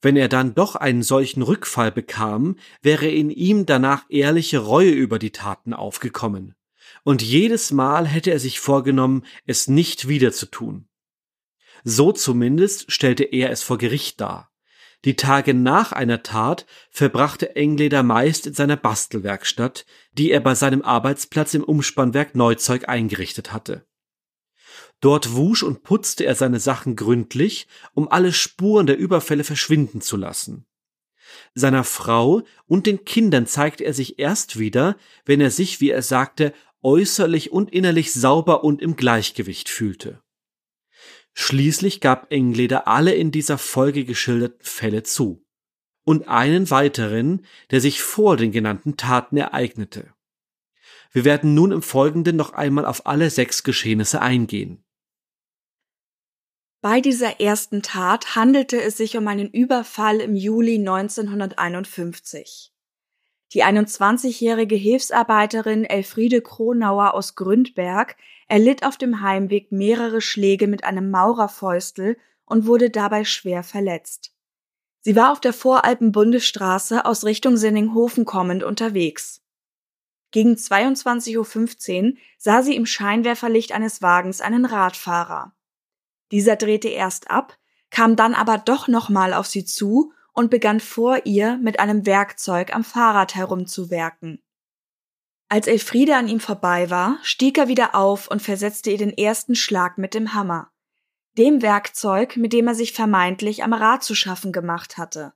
[0.00, 5.18] Wenn er dann doch einen solchen Rückfall bekam, wäre in ihm danach ehrliche Reue über
[5.18, 6.54] die Taten aufgekommen.
[7.02, 10.86] Und jedes Mal hätte er sich vorgenommen, es nicht wieder zu tun.
[11.82, 14.51] So zumindest stellte er es vor Gericht dar.
[15.04, 20.82] Die Tage nach einer Tat verbrachte Engleder meist in seiner Bastelwerkstatt, die er bei seinem
[20.82, 23.84] Arbeitsplatz im Umspannwerk Neuzeug eingerichtet hatte.
[25.00, 30.16] Dort wusch und putzte er seine Sachen gründlich, um alle Spuren der Überfälle verschwinden zu
[30.16, 30.66] lassen.
[31.54, 36.02] Seiner Frau und den Kindern zeigte er sich erst wieder, wenn er sich, wie er
[36.02, 40.22] sagte, äußerlich und innerlich sauber und im Gleichgewicht fühlte.
[41.34, 45.44] Schließlich gab Engleder alle in dieser Folge geschilderten Fälle zu.
[46.04, 50.12] Und einen weiteren, der sich vor den genannten Taten ereignete.
[51.12, 54.84] Wir werden nun im Folgenden noch einmal auf alle sechs Geschehnisse eingehen.
[56.80, 62.72] Bei dieser ersten Tat handelte es sich um einen Überfall im Juli 1951.
[63.52, 68.16] Die 21-jährige Hilfsarbeiterin Elfriede Kronauer aus Gründberg
[68.48, 74.32] erlitt auf dem Heimweg mehrere Schläge mit einem Maurerfäustel und wurde dabei schwer verletzt.
[75.00, 79.42] Sie war auf der Voralpen-Bundesstraße aus Richtung Sinninghofen kommend unterwegs.
[80.30, 85.54] Gegen 22.15 Uhr sah sie im Scheinwerferlicht eines Wagens einen Radfahrer.
[86.30, 87.58] Dieser drehte erst ab,
[87.90, 92.74] kam dann aber doch nochmal auf sie zu und begann vor ihr mit einem Werkzeug
[92.74, 94.40] am Fahrrad herumzuwerken.
[95.52, 99.54] Als Elfriede an ihm vorbei war, stieg er wieder auf und versetzte ihr den ersten
[99.54, 100.72] Schlag mit dem Hammer.
[101.36, 105.34] Dem Werkzeug, mit dem er sich vermeintlich am Rad zu schaffen gemacht hatte.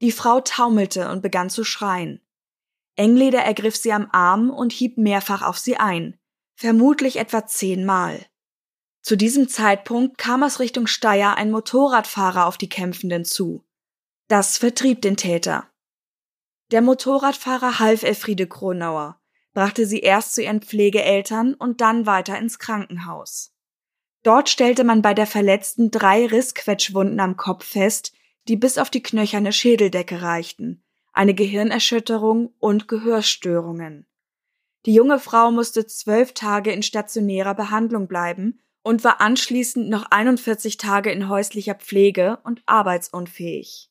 [0.00, 2.22] Die Frau taumelte und begann zu schreien.
[2.96, 6.18] Engleder ergriff sie am Arm und hieb mehrfach auf sie ein,
[6.56, 8.26] vermutlich etwa zehnmal.
[9.00, 13.64] Zu diesem Zeitpunkt kam aus Richtung Steyr ein Motorradfahrer auf die Kämpfenden zu.
[14.26, 15.70] Das vertrieb den Täter.
[16.70, 19.20] Der Motorradfahrer half Elfriede Kronauer,
[19.52, 23.54] brachte sie erst zu ihren Pflegeeltern und dann weiter ins Krankenhaus.
[24.22, 28.12] Dort stellte man bei der Verletzten drei Rissquetschwunden am Kopf fest,
[28.48, 34.06] die bis auf die knöcherne Schädeldecke reichten, eine Gehirnerschütterung und Gehörstörungen.
[34.86, 40.76] Die junge Frau musste zwölf Tage in stationärer Behandlung bleiben und war anschließend noch 41
[40.78, 43.90] Tage in häuslicher Pflege und arbeitsunfähig.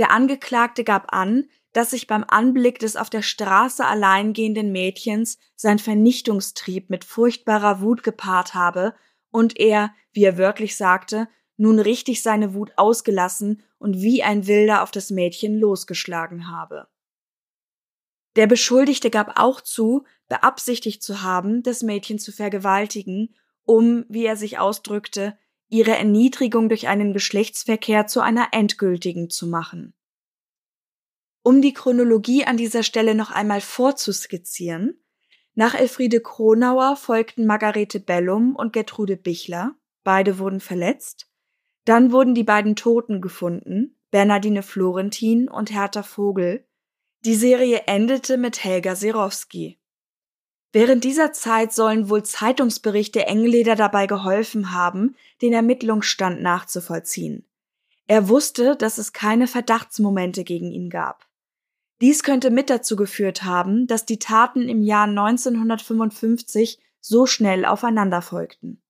[0.00, 5.36] Der Angeklagte gab an, dass sich beim Anblick des auf der Straße allein gehenden Mädchens
[5.56, 8.94] sein Vernichtungstrieb mit furchtbarer Wut gepaart habe
[9.30, 14.82] und er, wie er wörtlich sagte, nun richtig seine Wut ausgelassen und wie ein Wilder
[14.82, 16.88] auf das Mädchen losgeschlagen habe.
[18.36, 23.34] Der Beschuldigte gab auch zu, beabsichtigt zu haben, das Mädchen zu vergewaltigen,
[23.64, 25.36] um, wie er sich ausdrückte,
[25.70, 29.94] ihre Erniedrigung durch einen Geschlechtsverkehr zu einer endgültigen zu machen.
[31.42, 35.02] Um die Chronologie an dieser Stelle noch einmal vorzuskizzieren,
[35.54, 41.28] nach Elfriede Kronauer folgten Margarete Bellum und Gertrude Bichler, beide wurden verletzt,
[41.84, 46.66] dann wurden die beiden Toten gefunden, Bernardine Florentin und Hertha Vogel.
[47.24, 49.79] Die Serie endete mit Helga Serowski.
[50.72, 57.44] Während dieser Zeit sollen wohl Zeitungsberichte Engleder dabei geholfen haben, den Ermittlungsstand nachzuvollziehen.
[58.06, 61.26] Er wusste, dass es keine Verdachtsmomente gegen ihn gab.
[62.00, 68.22] Dies könnte mit dazu geführt haben, dass die Taten im Jahr 1955 so schnell aufeinander
[68.22, 68.80] folgten.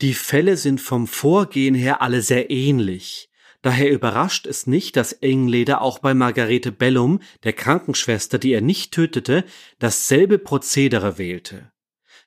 [0.00, 3.30] Die Fälle sind vom Vorgehen her alle sehr ähnlich.
[3.62, 8.92] Daher überrascht es nicht, dass Engleder auch bei Margarete Bellum, der Krankenschwester, die er nicht
[8.92, 9.44] tötete,
[9.78, 11.70] dasselbe Prozedere wählte.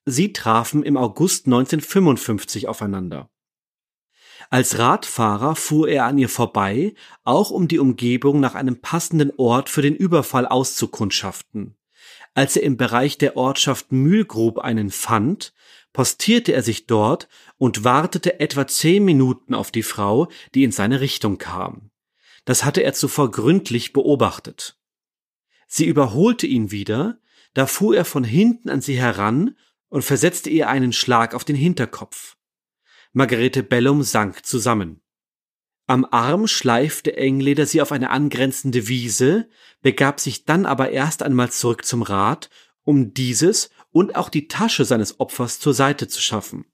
[0.05, 3.29] Sie trafen im August 1955 aufeinander.
[4.49, 6.93] Als Radfahrer fuhr er an ihr vorbei,
[7.23, 11.75] auch um die Umgebung nach einem passenden Ort für den Überfall auszukundschaften.
[12.33, 15.53] Als er im Bereich der Ortschaft Mühlgrub einen fand,
[15.95, 20.99] postierte er sich dort und wartete etwa zehn Minuten auf die Frau, die in seine
[20.99, 21.89] Richtung kam.
[22.43, 24.77] Das hatte er zuvor gründlich beobachtet.
[25.67, 27.21] Sie überholte ihn wieder,
[27.53, 29.55] da fuhr er von hinten an sie heran
[29.87, 32.35] und versetzte ihr einen Schlag auf den Hinterkopf.
[33.13, 35.01] Margarete Bellum sank zusammen.
[35.87, 39.47] Am Arm schleifte Engleder sie auf eine angrenzende Wiese,
[39.81, 42.49] begab sich dann aber erst einmal zurück zum Rad,
[42.83, 46.65] um dieses und auch die Tasche seines Opfers zur Seite zu schaffen.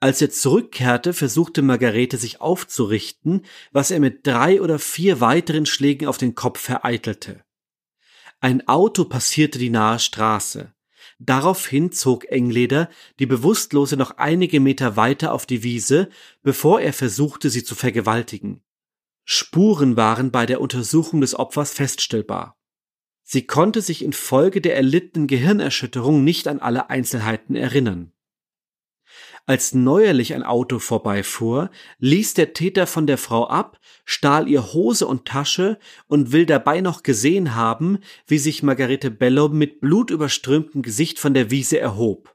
[0.00, 6.06] Als er zurückkehrte, versuchte Margarete sich aufzurichten, was er mit drei oder vier weiteren Schlägen
[6.06, 7.42] auf den Kopf vereitelte.
[8.38, 10.74] Ein Auto passierte die nahe Straße.
[11.18, 16.10] Daraufhin zog Engleder die Bewusstlose noch einige Meter weiter auf die Wiese,
[16.42, 18.62] bevor er versuchte, sie zu vergewaltigen.
[19.24, 22.58] Spuren waren bei der Untersuchung des Opfers feststellbar.
[23.24, 28.12] Sie konnte sich infolge der erlittenen Gehirnerschütterung nicht an alle Einzelheiten erinnern.
[29.46, 35.06] Als neuerlich ein Auto vorbeifuhr, ließ der Täter von der Frau ab, stahl ihr Hose
[35.06, 41.18] und Tasche und will dabei noch gesehen haben, wie sich Margarete Bello mit blutüberströmtem Gesicht
[41.18, 42.34] von der Wiese erhob.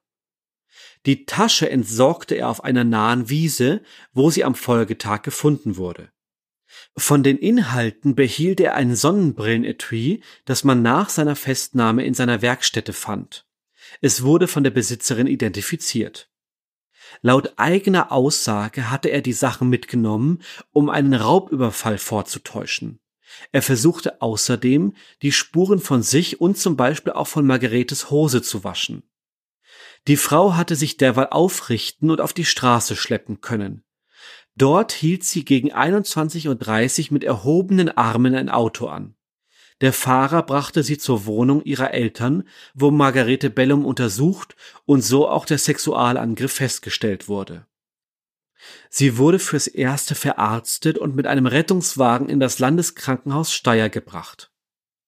[1.05, 3.81] Die Tasche entsorgte er auf einer nahen Wiese,
[4.13, 6.11] wo sie am Folgetag gefunden wurde.
[6.99, 12.91] Von den Inhalten behielt er ein Sonnenbrillenetui, das man nach seiner Festnahme in seiner Werkstätte
[12.91, 13.45] fand.
[14.01, 16.29] Es wurde von der Besitzerin identifiziert.
[17.21, 20.41] Laut eigener Aussage hatte er die Sachen mitgenommen,
[20.73, 22.99] um einen Raubüberfall vorzutäuschen.
[23.53, 28.65] Er versuchte außerdem, die Spuren von sich und zum Beispiel auch von Margaretes Hose zu
[28.65, 29.03] waschen.
[30.07, 33.85] Die Frau hatte sich derweil aufrichten und auf die Straße schleppen können.
[34.55, 39.15] Dort hielt sie gegen 21.30 Uhr mit erhobenen Armen ein Auto an.
[39.81, 42.43] Der Fahrer brachte sie zur Wohnung ihrer Eltern,
[42.73, 47.65] wo Margarete Bellum untersucht und so auch der Sexualangriff festgestellt wurde.
[48.89, 54.51] Sie wurde fürs Erste verarztet und mit einem Rettungswagen in das Landeskrankenhaus Steyr gebracht.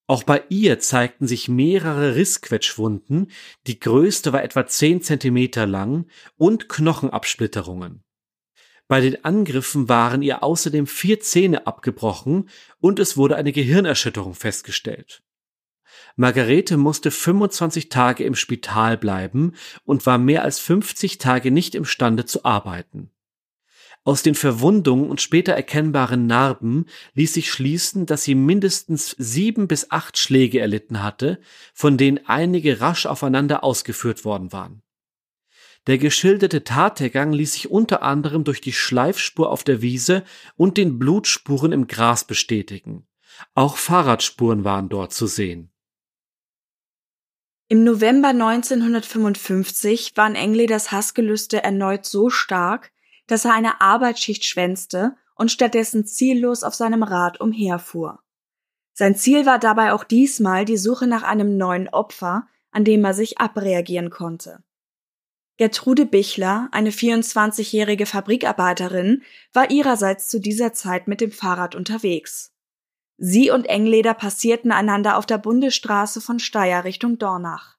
[0.08, 3.32] Auch bei ihr zeigten sich mehrere Rissquetschwunden,
[3.68, 8.04] die größte war etwa 10 Zentimeter lang, und Knochenabsplitterungen.
[8.92, 12.50] Bei den Angriffen waren ihr außerdem vier Zähne abgebrochen
[12.82, 15.24] und es wurde eine Gehirnerschütterung festgestellt.
[16.18, 19.54] Margarete musste 25 Tage im Spital bleiben
[19.86, 23.12] und war mehr als 50 Tage nicht imstande zu arbeiten.
[24.04, 29.89] Aus den Verwundungen und später erkennbaren Narben ließ sich schließen, dass sie mindestens sieben bis
[29.89, 31.39] acht Schläge erlitten hatte,
[31.74, 34.84] von denen einige rasch aufeinander ausgeführt worden waren.
[35.88, 40.24] Der geschilderte Tathergang ließ sich unter anderem durch die Schleifspur auf der Wiese
[40.56, 43.08] und den Blutspuren im Gras bestätigen.
[43.56, 45.72] Auch Fahrradspuren waren dort zu sehen.
[47.68, 52.92] Im November 1955 waren Engleders Hassgelüste erneut so stark,
[53.28, 58.20] dass er eine Arbeitsschicht schwänzte und stattdessen ziellos auf seinem Rad umherfuhr.
[58.94, 63.14] Sein Ziel war dabei auch diesmal die Suche nach einem neuen Opfer, an dem er
[63.14, 64.64] sich abreagieren konnte.
[65.62, 69.22] Gertrude Bichler, eine 24-jährige Fabrikarbeiterin,
[69.53, 72.51] war ihrerseits zu dieser Zeit mit dem Fahrrad unterwegs.
[73.18, 77.78] Sie und Engleder passierten einander auf der Bundesstraße von Steyr Richtung Dornach.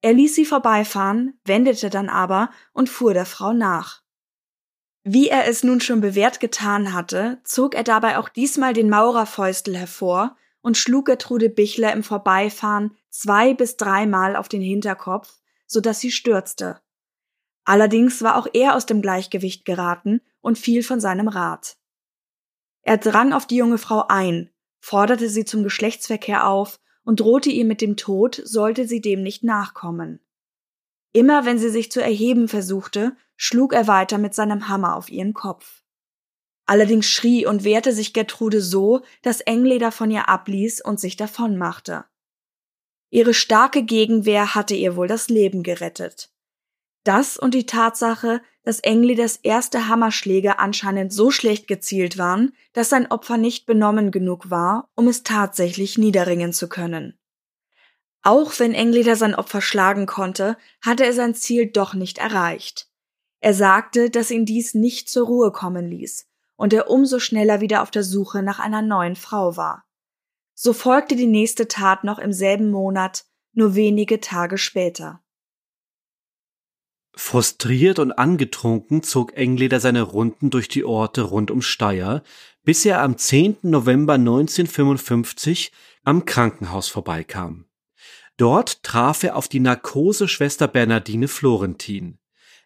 [0.00, 4.00] Er ließ sie vorbeifahren, wendete dann aber und fuhr der Frau nach.
[5.02, 9.76] Wie er es nun schon bewährt getan hatte, zog er dabei auch diesmal den Maurerfäustel
[9.76, 15.34] hervor und schlug Gertrude Bichler im Vorbeifahren zwei bis dreimal auf den Hinterkopf,
[15.66, 16.80] so dass sie stürzte.
[17.64, 21.76] Allerdings war auch er aus dem Gleichgewicht geraten und fiel von seinem Rad.
[22.82, 24.50] Er drang auf die junge Frau ein,
[24.80, 29.42] forderte sie zum Geschlechtsverkehr auf und drohte ihr mit dem Tod, sollte sie dem nicht
[29.42, 30.20] nachkommen.
[31.12, 35.32] Immer wenn sie sich zu erheben versuchte, schlug er weiter mit seinem Hammer auf ihren
[35.32, 35.82] Kopf.
[36.66, 42.04] Allerdings schrie und wehrte sich Gertrude so, dass Engleder von ihr abließ und sich davonmachte.
[43.10, 46.33] Ihre starke Gegenwehr hatte ihr wohl das Leben gerettet.
[47.04, 53.10] Das und die Tatsache, dass Engleders erste Hammerschläge anscheinend so schlecht gezielt waren, dass sein
[53.10, 57.18] Opfer nicht benommen genug war, um es tatsächlich niederringen zu können.
[58.22, 62.88] Auch wenn Engleder sein Opfer schlagen konnte, hatte er sein Ziel doch nicht erreicht.
[63.40, 66.26] Er sagte, dass ihn dies nicht zur Ruhe kommen ließ
[66.56, 69.84] und er umso schneller wieder auf der Suche nach einer neuen Frau war.
[70.54, 75.23] So folgte die nächste Tat noch im selben Monat, nur wenige Tage später.
[77.16, 82.22] Frustriert und angetrunken zog Engleder seine Runden durch die Orte rund um Steyr,
[82.64, 83.58] bis er am 10.
[83.62, 87.66] November 1955 am Krankenhaus vorbeikam.
[88.36, 92.18] Dort traf er auf die Narkoseschwester Bernardine Florentin.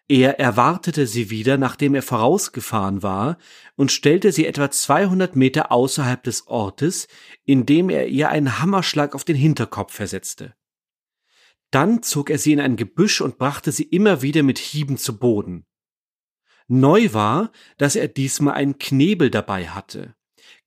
[0.07, 3.37] Er erwartete sie wieder, nachdem er vorausgefahren war,
[3.75, 7.07] und stellte sie etwa 200 Meter außerhalb des Ortes,
[7.45, 10.55] indem er ihr einen Hammerschlag auf den Hinterkopf versetzte.
[11.71, 15.17] Dann zog er sie in ein Gebüsch und brachte sie immer wieder mit Hieben zu
[15.19, 15.65] Boden.
[16.67, 20.15] Neu war, dass er diesmal einen Knebel dabei hatte.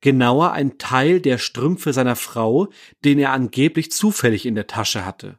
[0.01, 2.69] Genauer ein Teil der Strümpfe seiner Frau,
[3.05, 5.39] den er angeblich zufällig in der Tasche hatte.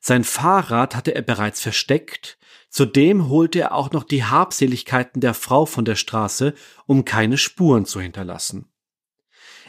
[0.00, 2.38] Sein Fahrrad hatte er bereits versteckt,
[2.68, 6.54] zudem holte er auch noch die Habseligkeiten der Frau von der Straße,
[6.86, 8.70] um keine Spuren zu hinterlassen.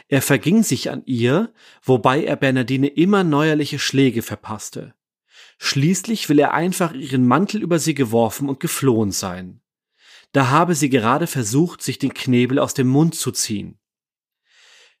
[0.08, 1.52] Er verging sich an ihr,
[1.82, 4.94] wobei er Bernardine immer neuerliche Schläge verpasste.
[5.58, 9.60] Schließlich will er einfach ihren Mantel über sie geworfen und geflohen sein.
[10.32, 13.78] Da habe sie gerade versucht, sich den Knebel aus dem Mund zu ziehen.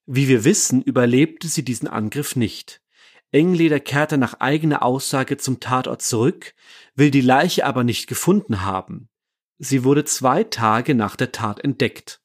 [0.06, 2.82] Wie wir wissen, überlebte sie diesen Angriff nicht.
[3.30, 6.54] Engleder kehrte nach eigener Aussage zum Tatort zurück,
[6.94, 9.10] will die Leiche aber nicht gefunden haben.
[9.58, 12.22] Sie wurde zwei Tage nach der Tat entdeckt.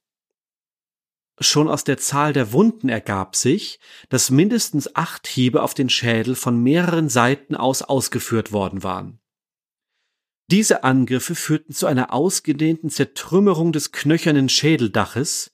[1.40, 3.80] Schon aus der Zahl der Wunden ergab sich,
[4.10, 9.20] dass mindestens acht Hiebe auf den Schädel von mehreren Seiten aus ausgeführt worden waren.
[10.52, 15.52] Diese Angriffe führten zu einer ausgedehnten Zertrümmerung des knöchernen Schädeldaches,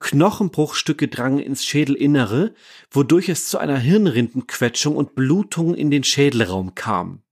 [0.00, 2.54] Knochenbruchstücke drangen ins Schädelinnere,
[2.90, 7.22] wodurch es zu einer Hirnrindenquetschung und Blutung in den Schädelraum kam.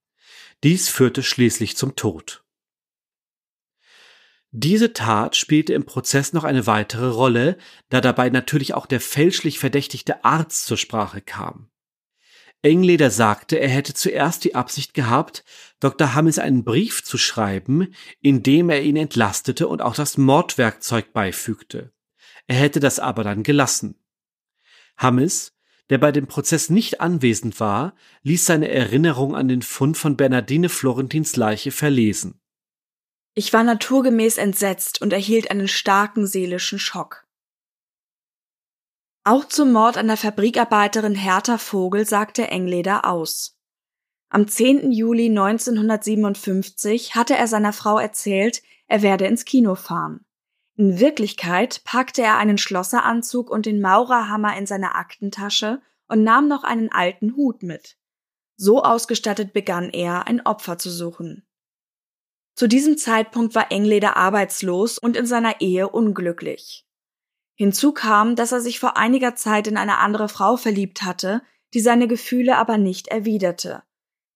[0.62, 2.44] Dies führte schließlich zum Tod.
[4.52, 7.56] Diese Tat spielte im Prozess noch eine weitere Rolle,
[7.88, 11.68] da dabei natürlich auch der fälschlich verdächtigte Arzt zur Sprache kam.
[12.62, 15.44] Engleder sagte, er hätte zuerst die Absicht gehabt,
[15.78, 16.14] Dr.
[16.14, 21.92] Hammes einen Brief zu schreiben, in dem er ihn entlastete und auch das Mordwerkzeug beifügte.
[22.48, 23.94] Er hätte das aber dann gelassen.
[24.96, 25.56] Hammes,
[25.88, 27.94] der bei dem Prozess nicht anwesend war,
[28.24, 32.39] ließ seine Erinnerung an den Fund von Bernardine Florentins Leiche verlesen.
[33.34, 37.26] Ich war naturgemäß entsetzt und erhielt einen starken seelischen Schock.
[39.22, 43.58] Auch zum Mord an der Fabrikarbeiterin Hertha Vogel sagte Engleder aus.
[44.30, 44.92] Am 10.
[44.92, 50.24] Juli 1957 hatte er seiner Frau erzählt, er werde ins Kino fahren.
[50.76, 56.64] In Wirklichkeit packte er einen Schlosseranzug und den Maurerhammer in seine Aktentasche und nahm noch
[56.64, 57.98] einen alten Hut mit.
[58.56, 61.46] So ausgestattet begann er, ein Opfer zu suchen.
[62.60, 66.86] Zu diesem Zeitpunkt war Engleder arbeitslos und in seiner Ehe unglücklich.
[67.54, 71.40] Hinzu kam, dass er sich vor einiger Zeit in eine andere Frau verliebt hatte,
[71.72, 73.82] die seine Gefühle aber nicht erwiderte,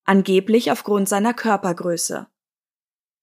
[0.07, 2.27] angeblich aufgrund seiner Körpergröße.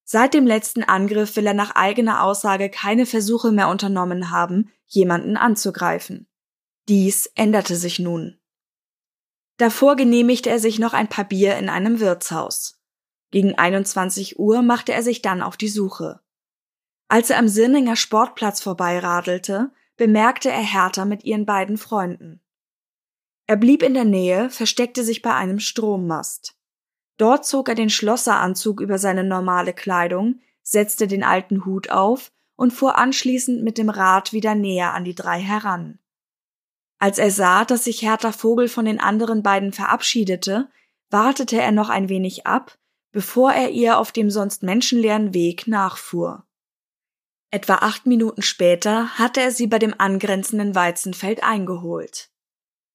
[0.04, 5.36] Seit dem letzten Angriff will er nach eigener Aussage keine Versuche mehr unternommen haben, jemanden
[5.36, 6.28] anzugreifen.
[6.88, 8.40] Dies änderte sich nun.
[9.58, 12.81] Davor genehmigte er sich noch ein paar Bier in einem Wirtshaus.
[13.32, 16.20] Gegen 21 Uhr machte er sich dann auf die Suche.
[17.08, 22.42] Als er am Sinninger Sportplatz vorbeiradelte, bemerkte er Hertha mit ihren beiden Freunden.
[23.48, 26.56] Er blieb in der Nähe, versteckte sich bei einem Strommast.
[27.18, 32.72] Dort zog er den Schlosseranzug über seine normale Kleidung, setzte den alten Hut auf und
[32.72, 36.00] fuhr anschließend mit dem Rad wieder näher an die drei heran.
[36.98, 40.70] Als er sah, dass sich Hertha Vogel von den anderen beiden verabschiedete,
[41.10, 42.78] wartete er noch ein wenig ab,
[43.12, 46.46] bevor er ihr auf dem sonst menschenleeren Weg nachfuhr.
[47.50, 52.30] Etwa acht Minuten später hatte er sie bei dem angrenzenden Weizenfeld eingeholt.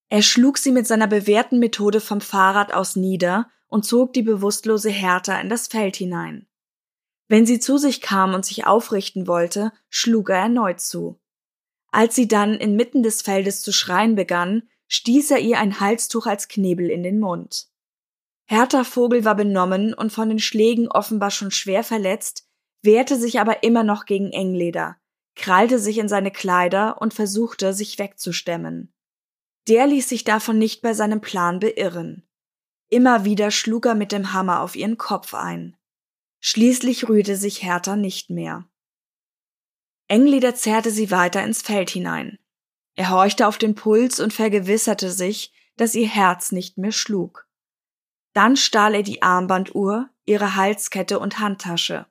[0.08, 4.88] Er schlug sie mit seiner bewährten Methode vom Fahrrad aus nieder und zog die bewusstlose
[4.88, 6.46] Hertha in das Feld hinein.
[7.28, 11.20] Wenn sie zu sich kam und sich aufrichten wollte, schlug er erneut zu.
[11.90, 16.48] Als sie dann inmitten des Feldes zu schreien begann, stieß er ihr ein Halstuch als
[16.48, 17.66] Knebel in den Mund.
[18.46, 22.48] Hertha Vogel war benommen und von den Schlägen offenbar schon schwer verletzt,
[22.82, 24.96] wehrte sich aber immer noch gegen Engleder,
[25.34, 28.92] krallte sich in seine Kleider und versuchte, sich wegzustemmen.
[29.68, 32.22] Der ließ sich davon nicht bei seinem Plan beirren.
[32.88, 35.76] Immer wieder schlug er mit dem Hammer auf ihren Kopf ein.
[36.40, 38.68] Schließlich rührte sich Hertha nicht mehr.
[40.06, 42.38] Engleder zerrte sie weiter ins Feld hinein.
[42.94, 47.45] Er horchte auf den Puls und vergewisserte sich, dass ihr Herz nicht mehr schlug.
[48.36, 52.04] Dann stahl er die Armbanduhr, ihre Halskette und Handtasche.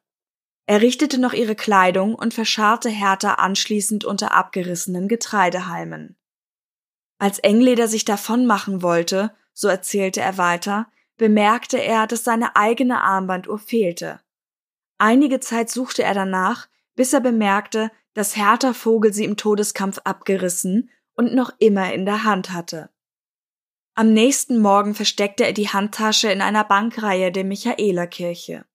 [0.65, 6.17] Er richtete noch ihre Kleidung und verscharrte Hertha anschließend unter abgerissenen Getreidehalmen.
[7.19, 13.03] Als Engleder sich davon machen wollte, so erzählte er weiter, bemerkte er, dass seine eigene
[13.03, 14.19] Armbanduhr fehlte.
[14.97, 20.89] Einige Zeit suchte er danach, bis er bemerkte, dass Hertha Vogel sie im Todeskampf abgerissen
[21.13, 22.89] und noch immer in der Hand hatte.
[23.98, 28.66] Am nächsten Morgen versteckte er die Handtasche in einer Bankreihe der Michaelerkirche.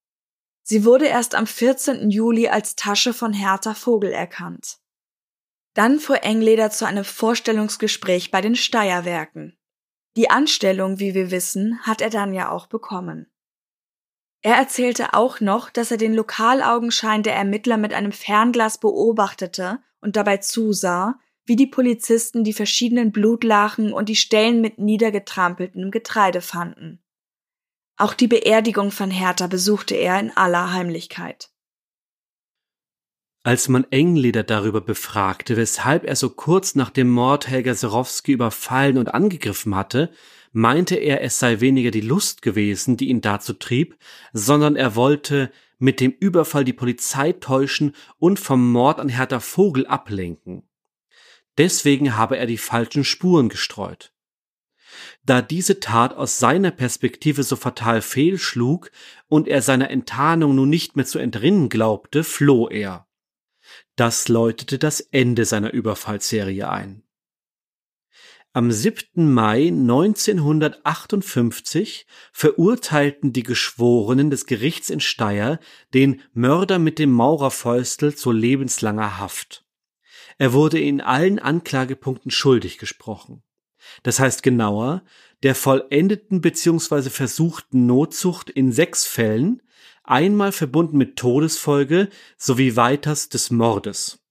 [0.63, 2.11] Sie wurde erst am 14.
[2.11, 4.79] Juli als Tasche von Hertha Vogel erkannt.
[5.75, 9.59] Dann fuhr Engleder zu einem Vorstellungsgespräch bei den Steierwerken.
[10.17, 13.31] Die Anstellung, wie wir wissen, hat er dann ja auch bekommen.
[14.41, 20.17] Er erzählte auch noch, dass er den Lokalaugenschein der Ermittler mit einem Fernglas beobachtete und
[20.17, 21.19] dabei zusah,
[21.51, 27.03] wie die Polizisten die verschiedenen Blutlachen und die Stellen mit niedergetrampeltem Getreide fanden.
[27.97, 31.51] Auch die Beerdigung von Hertha besuchte er in aller Heimlichkeit.
[33.43, 38.97] Als man Engleder darüber befragte, weshalb er so kurz nach dem Mord Helga Serowski überfallen
[38.97, 40.13] und angegriffen hatte,
[40.53, 43.99] meinte er, es sei weniger die Lust gewesen, die ihn dazu trieb,
[44.33, 49.89] sondern er wollte mit dem Überfall die Polizei täuschen und vom Mord an Hertha Vogel
[49.89, 50.70] ablenken.
[51.59, 54.13] Deswegen habe er die falschen Spuren gestreut.
[55.25, 58.91] Da diese Tat aus seiner Perspektive so fatal fehlschlug
[59.29, 63.07] und er seiner Enttarnung nun nicht mehr zu entrinnen glaubte, floh er.
[63.97, 67.03] Das läutete das Ende seiner Überfallserie ein.
[68.53, 69.33] Am 7.
[69.33, 75.61] Mai 1958 verurteilten die Geschworenen des Gerichts in Steyr
[75.95, 79.65] den Mörder mit dem Maurerfäustel zu lebenslanger Haft.
[80.41, 83.43] Er wurde in allen Anklagepunkten schuldig gesprochen.
[84.03, 85.03] Das heißt genauer,
[85.43, 87.11] der vollendeten bzw.
[87.11, 89.61] versuchten Notzucht in sechs Fällen,
[90.03, 94.25] einmal verbunden mit Todesfolge sowie weiters des Mordes.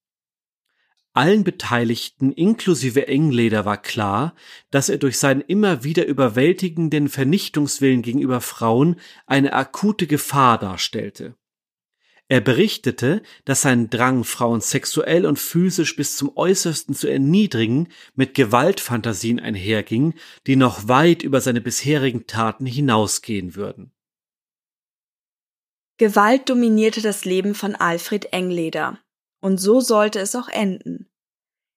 [1.13, 4.33] Allen Beteiligten inklusive Engleder war klar,
[4.71, 11.35] dass er durch seinen immer wieder überwältigenden Vernichtungswillen gegenüber Frauen eine akute Gefahr darstellte.
[12.31, 18.35] Er berichtete, dass sein Drang, Frauen sexuell und physisch bis zum Äußersten zu erniedrigen, mit
[18.35, 20.13] Gewaltfantasien einherging,
[20.45, 23.91] die noch weit über seine bisherigen Taten hinausgehen würden.
[25.97, 28.99] Gewalt dominierte das Leben von Alfred Engleder.
[29.41, 31.09] Und so sollte es auch enden.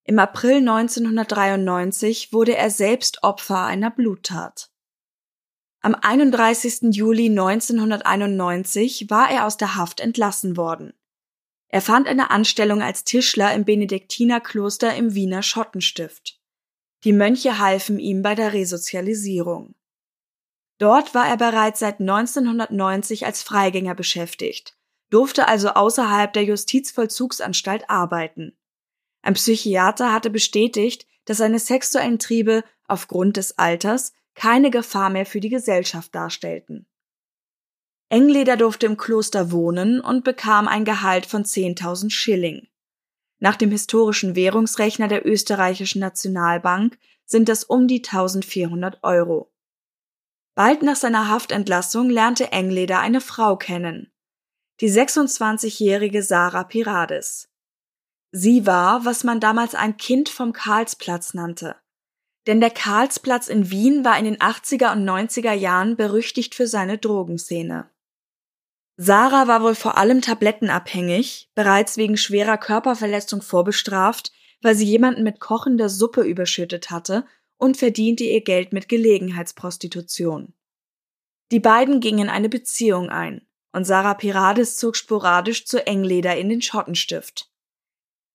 [0.05, 4.72] Im April 1993 wurde er selbst Opfer einer Bluttat.
[5.85, 6.95] Am 31.
[6.95, 10.93] Juli 1991 war er aus der Haft entlassen worden.
[11.67, 16.41] Er fand eine Anstellung als Tischler im Benediktinerkloster im Wiener Schottenstift.
[17.03, 19.75] Die Mönche halfen ihm bei der Resozialisierung.
[20.79, 24.77] Dort war er bereits seit 1990 als Freigänger beschäftigt,
[25.11, 28.57] durfte also außerhalb der Justizvollzugsanstalt arbeiten.
[29.21, 35.41] Ein Psychiater hatte bestätigt, dass seine sexuellen Triebe aufgrund des Alters keine Gefahr mehr für
[35.41, 36.87] die Gesellschaft darstellten.
[38.09, 42.69] Engleder durfte im Kloster wohnen und bekam ein Gehalt von 10.000 Schilling.
[43.39, 49.53] Nach dem historischen Währungsrechner der österreichischen Nationalbank sind das um die 1400 Euro.
[50.55, 54.13] Bald nach seiner Haftentlassung lernte Engleder eine Frau kennen,
[54.81, 57.49] die 26-jährige Sarah Pirades.
[58.31, 61.77] Sie war, was man damals ein Kind vom Karlsplatz nannte.
[62.47, 66.99] Denn der Karlsplatz in Wien war in den 80er und 90er Jahren berüchtigt für seine
[66.99, 67.89] Drogenszene.
[68.97, 75.41] Sarah war wohl vor allem tablettenabhängig, bereits wegen schwerer Körperverletzung vorbestraft, weil sie jemanden mit
[75.41, 77.25] kochender Suppe überschüttet hatte
[77.57, 80.53] und verdiente ihr Geld mit Gelegenheitsprostitution.
[81.53, 86.63] Die beiden gingen eine Beziehung ein, und Sarah Pirades zog sporadisch zu Engleder in den
[86.63, 87.51] Schottenstift.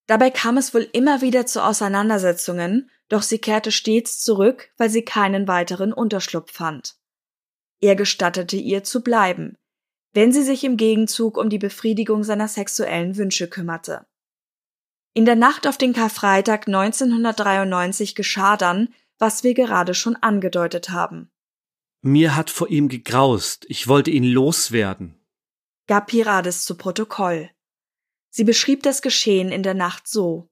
[0.07, 5.03] Dabei kam es wohl immer wieder zu Auseinandersetzungen doch sie kehrte stets zurück, weil sie
[5.03, 6.95] keinen weiteren Unterschlupf fand.
[7.79, 9.57] Er gestattete ihr zu bleiben,
[10.13, 14.05] wenn sie sich im Gegenzug um die Befriedigung seiner sexuellen Wünsche kümmerte.
[15.13, 21.29] In der Nacht auf den Karfreitag 1993 geschah dann, was wir gerade schon angedeutet haben.
[22.01, 25.19] Mir hat vor ihm gegraust, ich wollte ihn loswerden,
[25.87, 27.49] gab Pirades zu Protokoll.
[28.29, 30.49] Sie beschrieb das Geschehen in der Nacht so.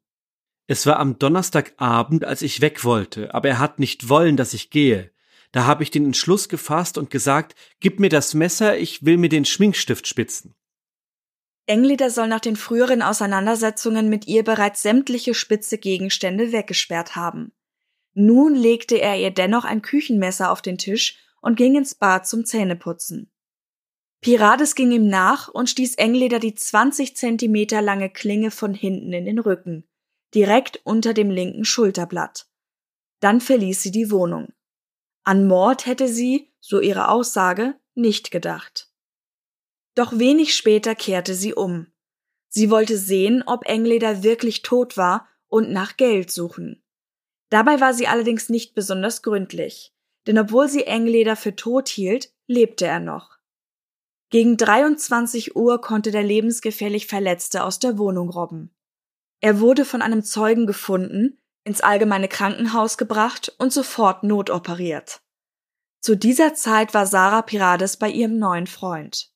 [0.67, 4.71] Es war am Donnerstagabend, als ich weg wollte, aber er hat nicht wollen, dass ich
[4.71, 5.11] gehe.
[5.51, 9.29] Da habe ich den Entschluss gefasst und gesagt, gib mir das Messer, ich will mir
[9.29, 10.55] den Schminkstift spitzen.
[11.67, 17.51] Engleder soll nach den früheren Auseinandersetzungen mit ihr bereits sämtliche spitze Gegenstände weggesperrt haben.
[18.13, 22.45] Nun legte er ihr dennoch ein Küchenmesser auf den Tisch und ging ins Bad zum
[22.45, 23.31] Zähneputzen.
[24.21, 29.25] Pirades ging ihm nach und stieß Engleder die 20 Zentimeter lange Klinge von hinten in
[29.25, 29.87] den Rücken
[30.35, 32.47] direkt unter dem linken Schulterblatt.
[33.21, 34.53] Dann verließ sie die Wohnung.
[35.23, 38.91] An Mord hätte sie, so ihre Aussage, nicht gedacht.
[39.95, 41.87] Doch wenig später kehrte sie um.
[42.49, 46.83] Sie wollte sehen, ob Engleder wirklich tot war und nach Geld suchen.
[47.49, 49.93] Dabei war sie allerdings nicht besonders gründlich,
[50.27, 53.37] denn obwohl sie Engleder für tot hielt, lebte er noch.
[54.29, 58.74] Gegen 23 Uhr konnte der lebensgefährlich Verletzte aus der Wohnung robben.
[59.41, 65.21] Er wurde von einem Zeugen gefunden, ins allgemeine Krankenhaus gebracht und sofort notoperiert.
[66.01, 69.31] Zu dieser Zeit war Sarah Pirades bei ihrem neuen Freund.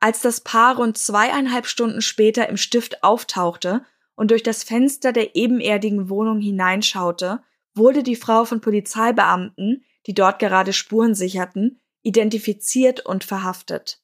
[0.00, 3.84] Als das Paar rund zweieinhalb Stunden später im Stift auftauchte
[4.14, 7.42] und durch das Fenster der ebenerdigen Wohnung hineinschaute,
[7.74, 14.02] wurde die Frau von Polizeibeamten, die dort gerade Spuren sicherten, identifiziert und verhaftet.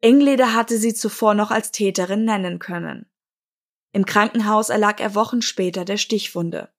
[0.00, 3.06] Engleder hatte sie zuvor noch als Täterin nennen können.
[3.92, 6.70] Im Krankenhaus erlag er Wochen später der Stichwunde.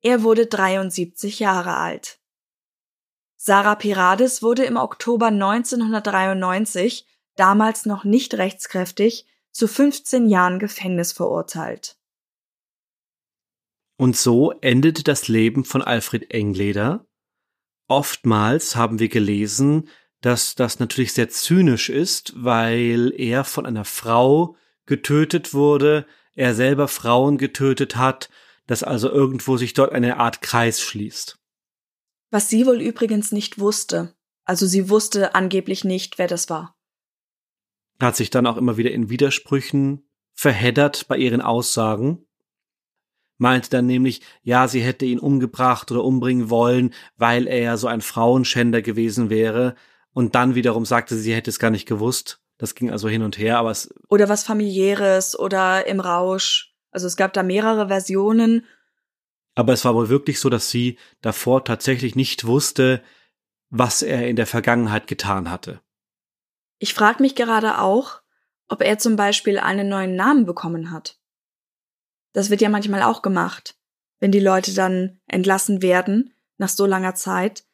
[0.00, 2.20] Er wurde 73 Jahre alt.
[3.36, 11.96] Sarah Pirades wurde im Oktober 1993, damals noch nicht rechtskräftig, zu 15 Jahren Gefängnis verurteilt.
[13.96, 17.06] Und so endete das Leben von Alfred Engleder.
[17.88, 19.88] Oftmals haben wir gelesen,
[20.20, 26.06] dass das natürlich sehr zynisch ist, weil er von einer Frau getötet wurde,
[26.38, 28.30] er selber Frauen getötet hat,
[28.68, 31.36] dass also irgendwo sich dort eine Art Kreis schließt.
[32.30, 34.14] Was sie wohl übrigens nicht wusste.
[34.44, 36.76] Also sie wusste angeblich nicht, wer das war.
[38.00, 42.24] Hat sich dann auch immer wieder in Widersprüchen verheddert bei ihren Aussagen.
[43.38, 47.88] Meinte dann nämlich, ja, sie hätte ihn umgebracht oder umbringen wollen, weil er ja so
[47.88, 49.74] ein Frauenschänder gewesen wäre.
[50.12, 52.40] Und dann wiederum sagte sie, sie hätte es gar nicht gewusst.
[52.58, 53.94] Das ging also hin und her, aber es.
[54.08, 56.74] Oder was familiäres oder im Rausch.
[56.90, 58.66] Also es gab da mehrere Versionen.
[59.54, 63.02] Aber es war wohl wirklich so, dass sie davor tatsächlich nicht wusste,
[63.70, 65.80] was er in der Vergangenheit getan hatte.
[66.78, 68.20] Ich frage mich gerade auch,
[68.68, 71.18] ob er zum Beispiel einen neuen Namen bekommen hat.
[72.32, 73.76] Das wird ja manchmal auch gemacht,
[74.20, 77.64] wenn die Leute dann entlassen werden nach so langer Zeit,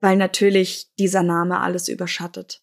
[0.00, 2.62] weil natürlich dieser Name alles überschattet.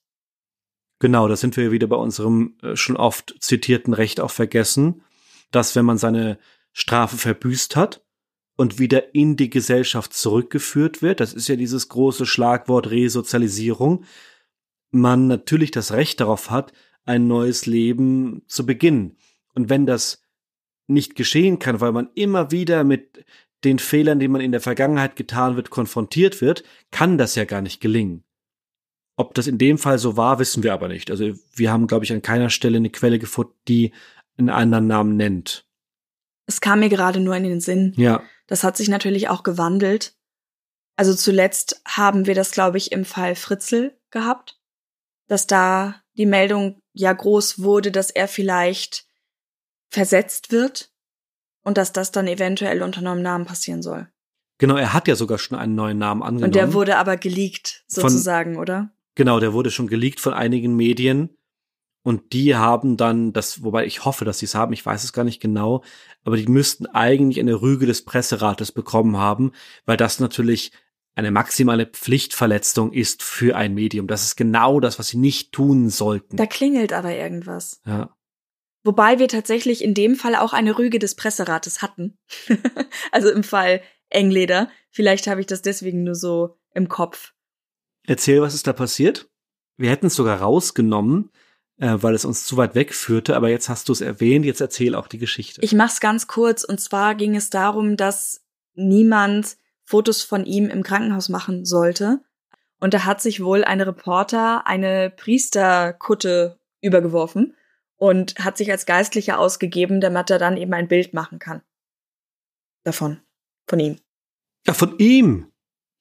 [0.99, 5.03] Genau, da sind wir wieder bei unserem äh, schon oft zitierten Recht auf Vergessen,
[5.51, 6.39] dass wenn man seine
[6.73, 8.03] Strafe verbüßt hat
[8.55, 14.05] und wieder in die Gesellschaft zurückgeführt wird, das ist ja dieses große Schlagwort Resozialisierung,
[14.89, 16.73] man natürlich das Recht darauf hat,
[17.05, 19.17] ein neues Leben zu beginnen.
[19.53, 20.23] Und wenn das
[20.87, 23.25] nicht geschehen kann, weil man immer wieder mit
[23.63, 27.61] den Fehlern, die man in der Vergangenheit getan wird, konfrontiert wird, kann das ja gar
[27.61, 28.23] nicht gelingen.
[29.17, 31.09] Ob das in dem Fall so war, wissen wir aber nicht.
[31.09, 33.91] Also wir haben, glaube ich, an keiner Stelle eine Quelle gefunden, die
[34.37, 35.65] einen anderen Namen nennt.
[36.45, 37.93] Es kam mir gerade nur in den Sinn.
[37.97, 38.21] Ja.
[38.45, 40.15] Das hat sich natürlich auch gewandelt.
[40.95, 44.59] Also zuletzt haben wir das, glaube ich, im Fall Fritzel gehabt,
[45.27, 49.05] dass da die Meldung ja groß wurde, dass er vielleicht
[49.89, 50.91] versetzt wird
[51.63, 54.07] und dass das dann eventuell unter neuem Namen passieren soll.
[54.59, 56.45] Genau, er hat ja sogar schon einen neuen Namen angenommen.
[56.45, 58.91] Und der wurde aber geleakt, sozusagen, von, oder?
[59.17, 61.35] Genau, der wurde schon geleakt von einigen Medien.
[62.03, 65.11] Und die haben dann das, wobei ich hoffe, dass sie es haben, ich weiß es
[65.11, 65.83] gar nicht genau,
[66.23, 69.53] aber die müssten eigentlich eine Rüge des Presserates bekommen haben,
[69.87, 70.71] weil das natürlich
[71.15, 74.05] eine maximale Pflichtverletzung ist für ein Medium.
[74.05, 76.37] Das ist genau das, was sie nicht tun sollten.
[76.37, 77.81] Da klingelt aber irgendwas.
[77.87, 78.15] Ja.
[78.83, 82.19] Wobei wir tatsächlich in dem Fall auch eine Rüge des Presserates hatten.
[83.11, 84.69] also im Fall Engleder.
[84.91, 87.33] Vielleicht habe ich das deswegen nur so im Kopf.
[88.07, 89.29] Erzähl, was ist da passiert?
[89.77, 91.29] Wir hätten es sogar rausgenommen,
[91.77, 94.95] äh, weil es uns zu weit wegführte, aber jetzt hast du es erwähnt, jetzt erzähl
[94.95, 95.61] auch die Geschichte.
[95.61, 98.43] Ich mach's ganz kurz und zwar ging es darum, dass
[98.73, 102.21] niemand Fotos von ihm im Krankenhaus machen sollte.
[102.79, 107.55] Und da hat sich wohl ein Reporter eine Priesterkutte übergeworfen
[107.95, 111.61] und hat sich als Geistlicher ausgegeben, damit er dann eben ein Bild machen kann.
[112.83, 113.19] Davon.
[113.67, 113.99] Von ihm.
[114.65, 115.51] Ja, von ihm.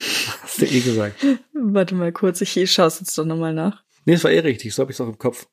[0.57, 1.27] Hast du eh gesagt.
[1.53, 3.83] Warte mal kurz, ich schaue es jetzt doch nochmal nach.
[4.07, 5.47] Nee, es war eh richtig, so habe ich es auch im Kopf.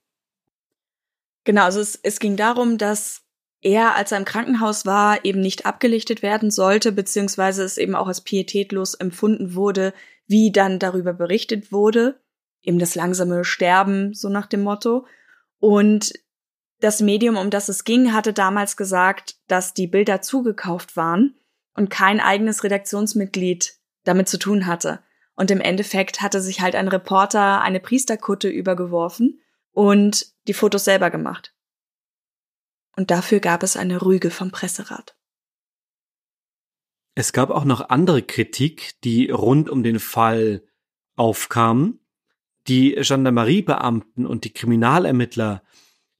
[1.43, 3.24] Genau, also es, es ging darum, dass
[3.60, 8.08] er, als er im Krankenhaus war, eben nicht abgelichtet werden sollte, beziehungsweise es eben auch
[8.08, 9.93] als pietätlos empfunden wurde,
[10.26, 12.22] wie dann darüber berichtet wurde.
[12.62, 15.06] Eben das langsame Sterben, so nach dem Motto.
[15.60, 16.14] Und
[16.80, 21.36] das Medium, um das es ging, hatte damals gesagt, dass die Bilder zugekauft waren
[21.74, 23.74] und kein eigenes Redaktionsmitglied
[24.04, 24.99] damit zu tun hatte.
[25.36, 29.41] Und im Endeffekt hatte sich halt ein Reporter eine Priesterkutte übergeworfen
[29.72, 31.54] und die Fotos selber gemacht.
[32.95, 35.16] Und dafür gab es eine Rüge vom Presserat.
[37.16, 40.64] Es gab auch noch andere Kritik, die rund um den Fall
[41.16, 41.99] aufkamen.
[42.68, 45.64] Die Gendarmeriebeamten und die Kriminalermittler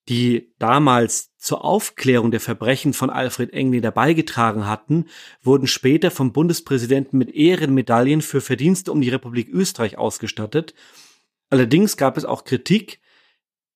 [0.10, 5.06] die damals zur Aufklärung der Verbrechen von Alfred Engleder beigetragen hatten,
[5.42, 10.74] wurden später vom Bundespräsidenten mit Ehrenmedaillen für Verdienste um die Republik Österreich ausgestattet.
[11.50, 13.00] Allerdings gab es auch Kritik,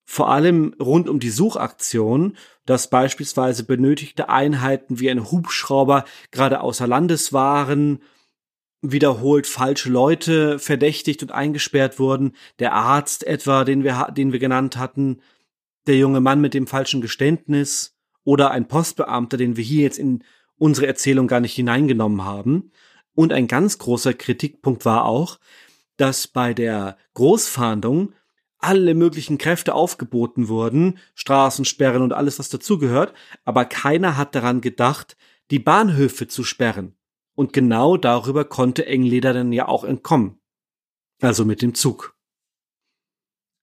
[0.04, 6.88] vor allem rund um die Suchaktion, dass beispielsweise benötigte Einheiten wie ein Hubschrauber gerade außer
[6.88, 8.02] Landes waren,
[8.82, 14.78] wiederholt falsche Leute verdächtigt und eingesperrt wurden, der Arzt etwa, den wir, den wir genannt
[14.78, 15.20] hatten,
[15.88, 20.24] der junge Mann mit dem falschen Geständnis oder ein Postbeamter, den wir hier jetzt in
[20.58, 22.72] unsere Erzählung gar nicht hineingenommen haben.
[23.14, 25.40] Und ein ganz großer Kritikpunkt war auch,
[25.96, 28.14] dass bei der Großfahndung
[28.60, 33.14] alle möglichen Kräfte aufgeboten wurden, Straßensperren und alles, was dazugehört,
[33.46, 35.16] aber keiner hat daran gedacht,
[35.52, 36.96] die Bahnhöfe zu sperren.
[37.36, 40.40] Und genau darüber konnte Engleder dann ja auch entkommen.
[41.22, 42.16] Also mit dem Zug.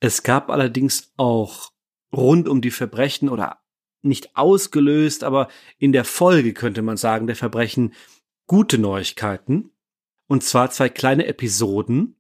[0.00, 1.73] Es gab allerdings auch
[2.14, 3.60] rund um die Verbrechen oder
[4.02, 5.48] nicht ausgelöst, aber
[5.78, 7.94] in der Folge könnte man sagen, der Verbrechen
[8.46, 9.70] gute Neuigkeiten.
[10.26, 12.16] Und zwar zwei kleine Episoden.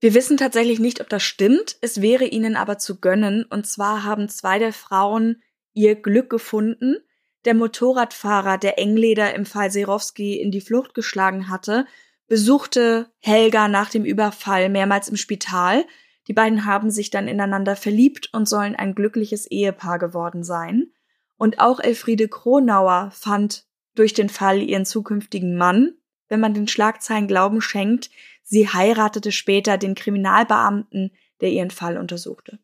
[0.00, 1.76] Wir wissen tatsächlich nicht, ob das stimmt.
[1.80, 3.44] Es wäre ihnen aber zu gönnen.
[3.44, 6.98] Und zwar haben zwei der Frauen ihr Glück gefunden.
[7.44, 11.86] Der Motorradfahrer, der Engleder im Fall Serowski in die Flucht geschlagen hatte,
[12.26, 15.84] besuchte Helga nach dem Überfall mehrmals im Spital.
[16.28, 20.92] Die beiden haben sich dann ineinander verliebt und sollen ein glückliches Ehepaar geworden sein.
[21.38, 25.94] Und auch Elfriede Kronauer fand durch den Fall ihren zukünftigen Mann,
[26.28, 28.10] wenn man den Schlagzeilen Glauben schenkt,
[28.42, 32.58] sie heiratete später den Kriminalbeamten, der ihren Fall untersuchte.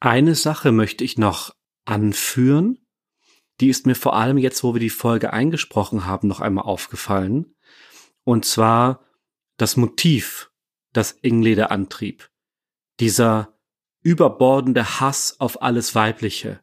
[0.00, 1.54] Eine Sache möchte ich noch
[1.84, 2.84] anführen.
[3.60, 7.56] die ist mir vor allem jetzt, wo wir die Folge eingesprochen haben, noch einmal aufgefallen.
[8.22, 9.04] Und zwar
[9.56, 10.47] das Motiv,
[10.98, 12.28] das Ingleder antrieb.
[12.98, 13.54] Dieser
[14.02, 16.60] überbordende Hass auf alles Weibliche.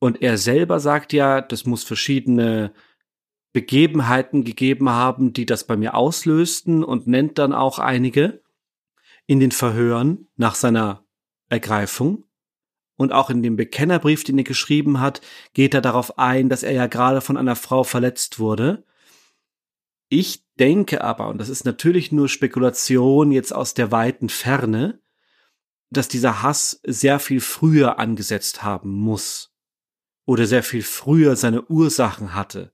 [0.00, 2.72] Und er selber sagt ja, das muss verschiedene
[3.52, 8.42] Begebenheiten gegeben haben, die das bei mir auslösten und nennt dann auch einige
[9.26, 11.04] in den Verhören nach seiner
[11.48, 12.24] Ergreifung.
[12.96, 15.20] Und auch in dem Bekennerbrief, den er geschrieben hat,
[15.54, 18.84] geht er darauf ein, dass er ja gerade von einer Frau verletzt wurde.
[20.08, 25.00] Ich denke aber, und das ist natürlich nur Spekulation jetzt aus der weiten Ferne,
[25.90, 29.52] dass dieser Hass sehr viel früher angesetzt haben muss.
[30.24, 32.72] Oder sehr viel früher seine Ursachen hatte.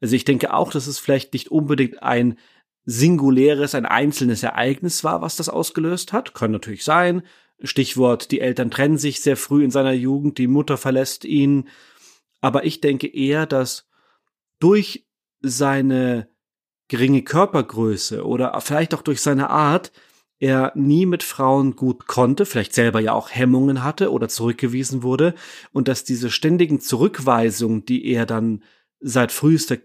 [0.00, 2.38] Also ich denke auch, dass es vielleicht nicht unbedingt ein
[2.84, 6.34] singuläres, ein einzelnes Ereignis war, was das ausgelöst hat.
[6.34, 7.22] Kann natürlich sein.
[7.62, 11.68] Stichwort, die Eltern trennen sich sehr früh in seiner Jugend, die Mutter verlässt ihn.
[12.40, 13.88] Aber ich denke eher, dass
[14.58, 15.06] durch
[15.40, 16.29] seine
[16.90, 19.92] geringe Körpergröße oder vielleicht auch durch seine Art
[20.40, 25.34] er nie mit Frauen gut konnte, vielleicht selber ja auch Hemmungen hatte oder zurückgewiesen wurde
[25.72, 28.62] und dass diese ständigen Zurückweisungen, die er dann
[29.00, 29.76] seit frühester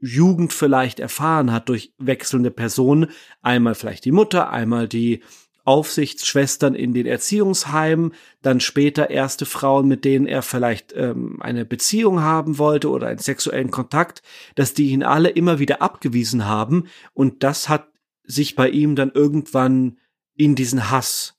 [0.00, 3.10] Jugend vielleicht erfahren hat durch wechselnde Personen,
[3.42, 5.22] einmal vielleicht die Mutter, einmal die
[5.64, 8.12] Aufsichtsschwestern in den Erziehungsheimen,
[8.42, 13.18] dann später erste Frauen, mit denen er vielleicht ähm, eine Beziehung haben wollte oder einen
[13.18, 14.22] sexuellen Kontakt,
[14.54, 17.88] dass die ihn alle immer wieder abgewiesen haben und das hat
[18.24, 19.98] sich bei ihm dann irgendwann
[20.34, 21.38] in diesen Hass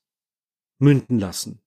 [0.78, 1.60] münden lassen.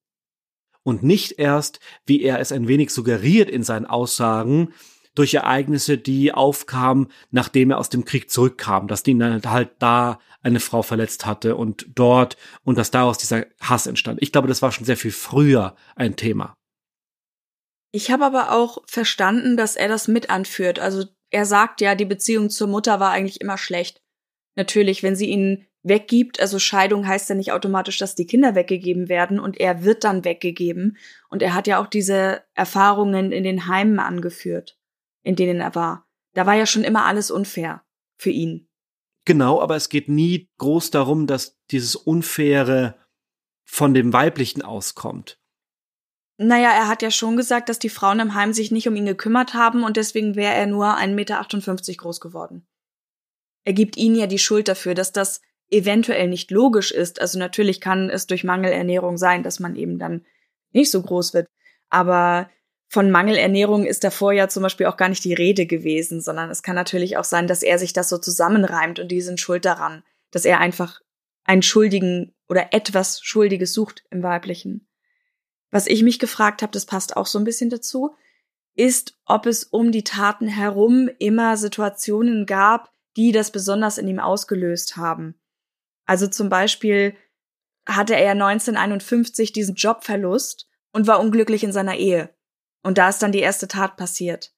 [0.83, 4.73] Und nicht erst, wie er es ein wenig suggeriert in seinen Aussagen,
[5.19, 10.61] durch Ereignisse, die aufkamen, nachdem er aus dem Krieg zurückkam, dass die halt da eine
[10.61, 14.21] Frau verletzt hatte und dort und dass daraus dieser Hass entstand.
[14.21, 16.55] Ich glaube, das war schon sehr viel früher ein Thema.
[17.91, 20.79] Ich habe aber auch verstanden, dass er das mit anführt.
[20.79, 24.01] Also er sagt ja, die Beziehung zur Mutter war eigentlich immer schlecht.
[24.55, 29.09] Natürlich, wenn sie ihn weggibt, also Scheidung heißt ja nicht automatisch, dass die Kinder weggegeben
[29.09, 30.95] werden und er wird dann weggegeben.
[31.29, 34.78] Und er hat ja auch diese Erfahrungen in den Heimen angeführt
[35.23, 36.07] in denen er war.
[36.33, 37.83] Da war ja schon immer alles unfair
[38.17, 38.69] für ihn.
[39.25, 42.95] Genau, aber es geht nie groß darum, dass dieses Unfaire
[43.63, 45.39] von dem Weiblichen auskommt.
[46.37, 49.05] Naja, er hat ja schon gesagt, dass die Frauen im Heim sich nicht um ihn
[49.05, 51.45] gekümmert haben und deswegen wäre er nur 1,58 Meter
[51.97, 52.65] groß geworden.
[53.65, 57.21] Er gibt ihnen ja die Schuld dafür, dass das eventuell nicht logisch ist.
[57.21, 60.25] Also natürlich kann es durch Mangelernährung sein, dass man eben dann
[60.71, 61.47] nicht so groß wird.
[61.89, 62.49] Aber
[62.89, 66.63] von Mangelernährung ist davor ja zum Beispiel auch gar nicht die Rede gewesen, sondern es
[66.63, 70.03] kann natürlich auch sein, dass er sich das so zusammenreimt und die sind schuld daran,
[70.31, 70.99] dass er einfach
[71.43, 74.87] einen Schuldigen oder etwas Schuldiges sucht im Weiblichen.
[75.69, 78.15] Was ich mich gefragt habe, das passt auch so ein bisschen dazu,
[78.75, 84.19] ist, ob es um die Taten herum immer Situationen gab, die das besonders in ihm
[84.19, 85.39] ausgelöst haben.
[86.05, 87.15] Also zum Beispiel
[87.87, 92.33] hatte er 1951 diesen Jobverlust und war unglücklich in seiner Ehe.
[92.81, 94.53] Und da ist dann die erste Tat passiert.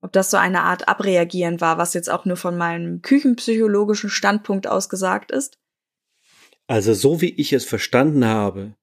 [0.00, 4.66] Ob das so eine Art Abreagieren war, was jetzt auch nur von meinem küchenpsychologischen Standpunkt
[4.66, 5.58] aus gesagt ist?
[6.66, 8.74] Also so wie ich es verstanden habe,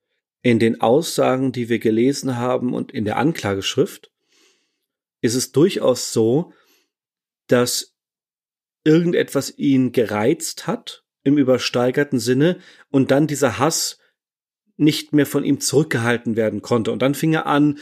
[0.41, 4.11] in den Aussagen, die wir gelesen haben und in der Anklageschrift,
[5.21, 6.53] ist es durchaus so,
[7.47, 7.95] dass
[8.83, 13.99] irgendetwas ihn gereizt hat im übersteigerten Sinne und dann dieser Hass
[14.77, 16.91] nicht mehr von ihm zurückgehalten werden konnte.
[16.91, 17.77] Und dann fing er an,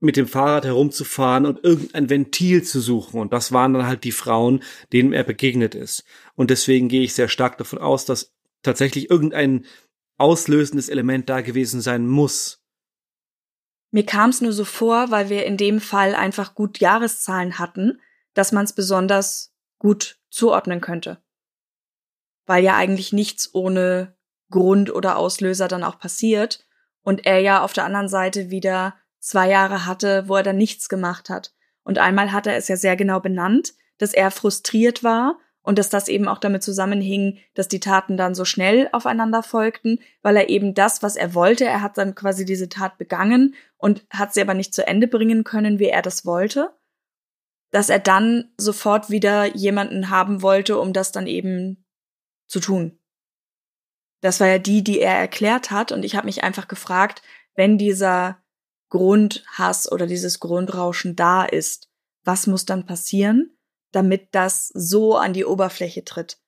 [0.00, 3.20] mit dem Fahrrad herumzufahren und irgendein Ventil zu suchen.
[3.20, 6.04] Und das waren dann halt die Frauen, denen er begegnet ist.
[6.34, 8.32] Und deswegen gehe ich sehr stark davon aus, dass
[8.62, 9.66] tatsächlich irgendein
[10.16, 12.62] auslösendes Element da gewesen sein muss.
[13.90, 18.00] Mir kam es nur so vor, weil wir in dem Fall einfach gut Jahreszahlen hatten,
[18.34, 21.22] dass man es besonders gut zuordnen könnte.
[22.46, 24.16] Weil ja eigentlich nichts ohne
[24.50, 26.66] Grund oder Auslöser dann auch passiert
[27.02, 30.88] und er ja auf der anderen Seite wieder zwei Jahre hatte, wo er dann nichts
[30.88, 31.52] gemacht hat.
[31.82, 35.90] Und einmal hat er es ja sehr genau benannt, dass er frustriert war und dass
[35.90, 40.48] das eben auch damit zusammenhing, dass die Taten dann so schnell aufeinander folgten, weil er
[40.48, 44.40] eben das, was er wollte, er hat dann quasi diese Tat begangen und hat sie
[44.40, 46.70] aber nicht zu Ende bringen können, wie er das wollte,
[47.70, 51.84] dass er dann sofort wieder jemanden haben wollte, um das dann eben
[52.46, 52.98] zu tun.
[54.20, 57.22] Das war ja die, die er erklärt hat und ich habe mich einfach gefragt,
[57.54, 58.42] wenn dieser
[58.88, 61.88] Grundhass oder dieses Grundrauschen da ist,
[62.24, 63.56] was muss dann passieren,
[63.92, 66.38] damit das so an die Oberfläche tritt?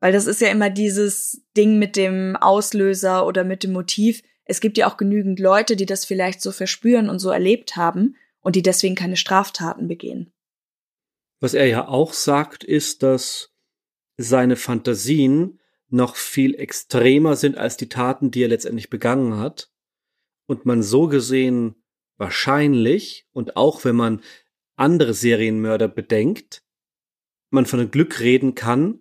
[0.00, 4.22] Weil das ist ja immer dieses Ding mit dem Auslöser oder mit dem Motiv.
[4.44, 8.16] Es gibt ja auch genügend Leute, die das vielleicht so verspüren und so erlebt haben
[8.40, 10.32] und die deswegen keine Straftaten begehen.
[11.40, 13.52] Was er ja auch sagt, ist, dass
[14.16, 19.70] seine Fantasien noch viel extremer sind als die Taten, die er letztendlich begangen hat.
[20.46, 21.74] Und man so gesehen
[22.16, 24.20] wahrscheinlich, und auch wenn man
[24.76, 26.62] andere Serienmörder bedenkt,
[27.50, 29.00] man von Glück reden kann,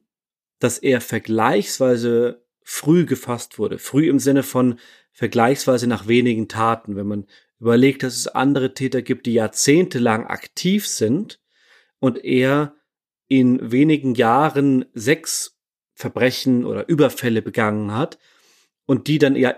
[0.60, 3.78] dass er vergleichsweise früh gefasst wurde.
[3.78, 4.80] Früh im Sinne von
[5.12, 6.96] vergleichsweise nach wenigen Taten.
[6.96, 7.28] Wenn man
[7.60, 11.40] überlegt, dass es andere Täter gibt, die jahrzehntelang aktiv sind
[12.00, 12.76] und er
[13.28, 15.58] in wenigen Jahren sechs
[15.94, 18.18] Verbrechen oder Überfälle begangen hat
[18.86, 19.56] und die dann ja,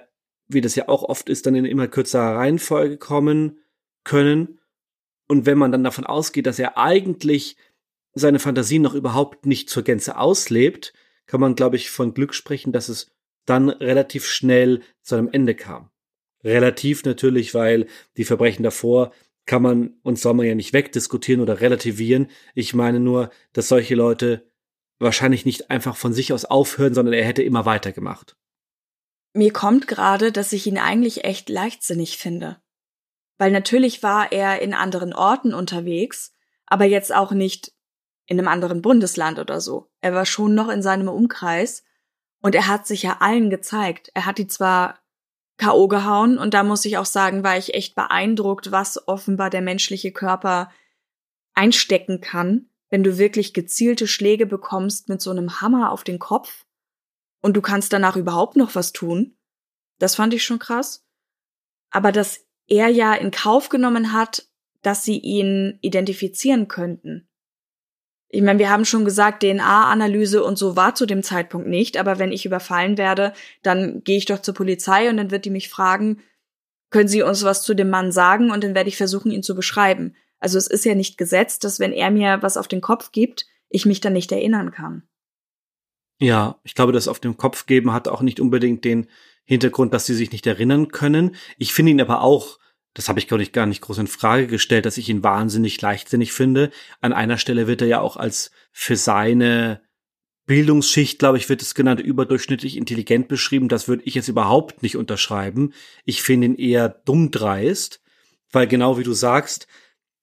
[0.47, 3.59] wie das ja auch oft ist, dann in immer kürzerer Reihenfolge kommen
[4.03, 4.59] können.
[5.27, 7.57] Und wenn man dann davon ausgeht, dass er eigentlich
[8.13, 10.93] seine Fantasien noch überhaupt nicht zur Gänze auslebt,
[11.25, 13.11] kann man, glaube ich, von Glück sprechen, dass es
[13.45, 15.89] dann relativ schnell zu einem Ende kam.
[16.43, 19.11] Relativ natürlich, weil die Verbrechen davor
[19.45, 22.29] kann man und soll man ja nicht wegdiskutieren oder relativieren.
[22.53, 24.49] Ich meine nur, dass solche Leute
[24.99, 28.35] wahrscheinlich nicht einfach von sich aus aufhören, sondern er hätte immer weitergemacht.
[29.37, 32.59] Mir kommt gerade, dass ich ihn eigentlich echt leichtsinnig finde.
[33.37, 36.31] Weil natürlich war er in anderen Orten unterwegs,
[36.65, 37.71] aber jetzt auch nicht
[38.25, 39.91] in einem anderen Bundesland oder so.
[40.01, 41.83] Er war schon noch in seinem Umkreis
[42.41, 44.09] und er hat sich ja allen gezeigt.
[44.15, 44.97] Er hat die zwar
[45.57, 45.87] K.O.
[45.87, 50.11] gehauen und da muss ich auch sagen, war ich echt beeindruckt, was offenbar der menschliche
[50.11, 50.71] Körper
[51.53, 56.65] einstecken kann, wenn du wirklich gezielte Schläge bekommst mit so einem Hammer auf den Kopf
[57.47, 59.37] und du kannst danach überhaupt noch was tun.
[59.99, 61.07] Das fand ich schon krass.
[61.89, 64.49] Aber dass er ja in Kauf genommen hat,
[64.81, 67.29] dass sie ihn identifizieren könnten.
[68.27, 72.19] Ich meine, wir haben schon gesagt, DNA-Analyse und so war zu dem Zeitpunkt nicht, aber
[72.19, 73.31] wenn ich überfallen werde,
[73.63, 76.21] dann gehe ich doch zur Polizei und dann wird die mich fragen,
[76.89, 79.55] können Sie uns was zu dem Mann sagen und dann werde ich versuchen, ihn zu
[79.55, 80.17] beschreiben.
[80.39, 83.45] Also es ist ja nicht gesetzt, dass wenn er mir was auf den Kopf gibt,
[83.69, 85.07] ich mich dann nicht erinnern kann.
[86.19, 89.07] Ja, ich glaube, das auf den Kopf geben hat auch nicht unbedingt den
[89.45, 91.35] Hintergrund, dass sie sich nicht erinnern können.
[91.57, 92.57] Ich finde ihn aber auch
[92.97, 95.79] das habe ich, glaube ich, gar nicht groß in Frage gestellt, dass ich ihn wahnsinnig
[95.79, 96.71] leichtsinnig finde.
[96.99, 99.81] An einer Stelle wird er ja auch als für seine
[100.47, 103.69] Bildungsschicht, glaube ich, wird es genannt, überdurchschnittlich intelligent beschrieben.
[103.69, 105.73] Das würde ich jetzt überhaupt nicht unterschreiben.
[106.05, 108.01] Ich finde ihn eher dummdreist,
[108.51, 109.67] weil genau wie du sagst,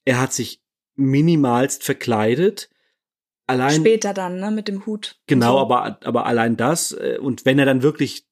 [0.05, 0.61] er hat sich
[0.97, 2.71] minimalst verkleidet.
[3.47, 5.21] Allein, Später dann, ne, mit dem Hut.
[5.27, 5.59] Genau, so.
[5.59, 6.93] aber, aber allein das.
[6.93, 8.27] Äh, und wenn er dann wirklich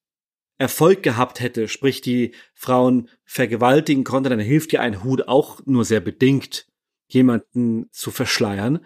[0.58, 5.84] Erfolg gehabt hätte, sprich die Frauen vergewaltigen konnte, dann hilft ja ein Hut auch nur
[5.84, 6.66] sehr bedingt,
[7.08, 8.84] jemanden zu verschleiern.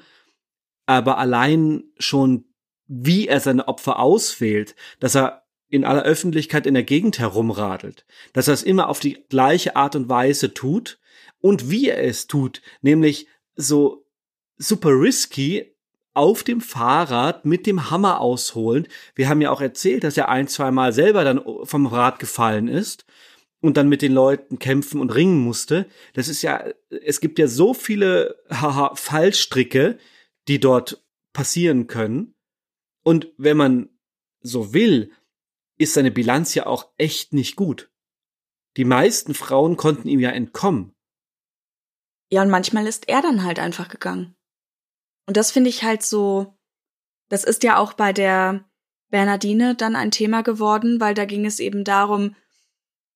[0.86, 2.46] Aber allein schon,
[2.86, 8.48] wie er seine Opfer auswählt, dass er in aller Öffentlichkeit in der Gegend herumradelt, dass
[8.48, 10.98] er es immer auf die gleiche Art und Weise tut
[11.40, 14.06] und wie er es tut, nämlich so
[14.56, 15.75] super risky,
[16.16, 18.88] auf dem Fahrrad mit dem Hammer ausholend.
[19.14, 22.68] Wir haben ja auch erzählt, dass er ein, zwei Mal selber dann vom Rad gefallen
[22.68, 23.04] ist
[23.60, 25.86] und dann mit den Leuten kämpfen und ringen musste.
[26.14, 29.98] Das ist ja, es gibt ja so viele haha, Fallstricke,
[30.48, 32.34] die dort passieren können.
[33.02, 33.88] Und wenn man
[34.40, 35.12] so will,
[35.78, 37.90] ist seine Bilanz ja auch echt nicht gut.
[38.76, 40.94] Die meisten Frauen konnten ihm ja entkommen.
[42.30, 44.34] Ja, und manchmal ist er dann halt einfach gegangen.
[45.26, 46.56] Und das finde ich halt so,
[47.28, 48.64] das ist ja auch bei der
[49.10, 52.34] Bernardine dann ein Thema geworden, weil da ging es eben darum,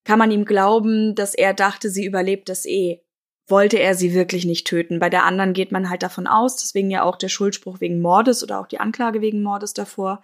[0.04, 3.02] kann man ihm glauben, dass er dachte, sie überlebt das eh.
[3.46, 5.00] Wollte er sie wirklich nicht töten?
[5.00, 8.42] Bei der anderen geht man halt davon aus, deswegen ja auch der Schuldspruch wegen Mordes
[8.42, 10.22] oder auch die Anklage wegen Mordes davor.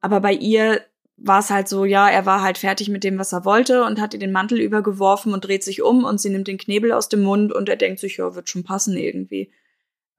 [0.00, 0.82] Aber bei ihr
[1.16, 4.00] war es halt so, ja, er war halt fertig mit dem, was er wollte und
[4.00, 7.08] hat ihr den Mantel übergeworfen und dreht sich um und sie nimmt den Knebel aus
[7.08, 9.50] dem Mund und er denkt sich, ja, wird schon passen irgendwie.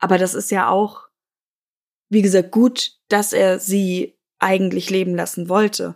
[0.04, 1.08] Aber das ist ja auch,
[2.10, 5.96] wie gesagt, gut, dass er sie eigentlich leben lassen wollte.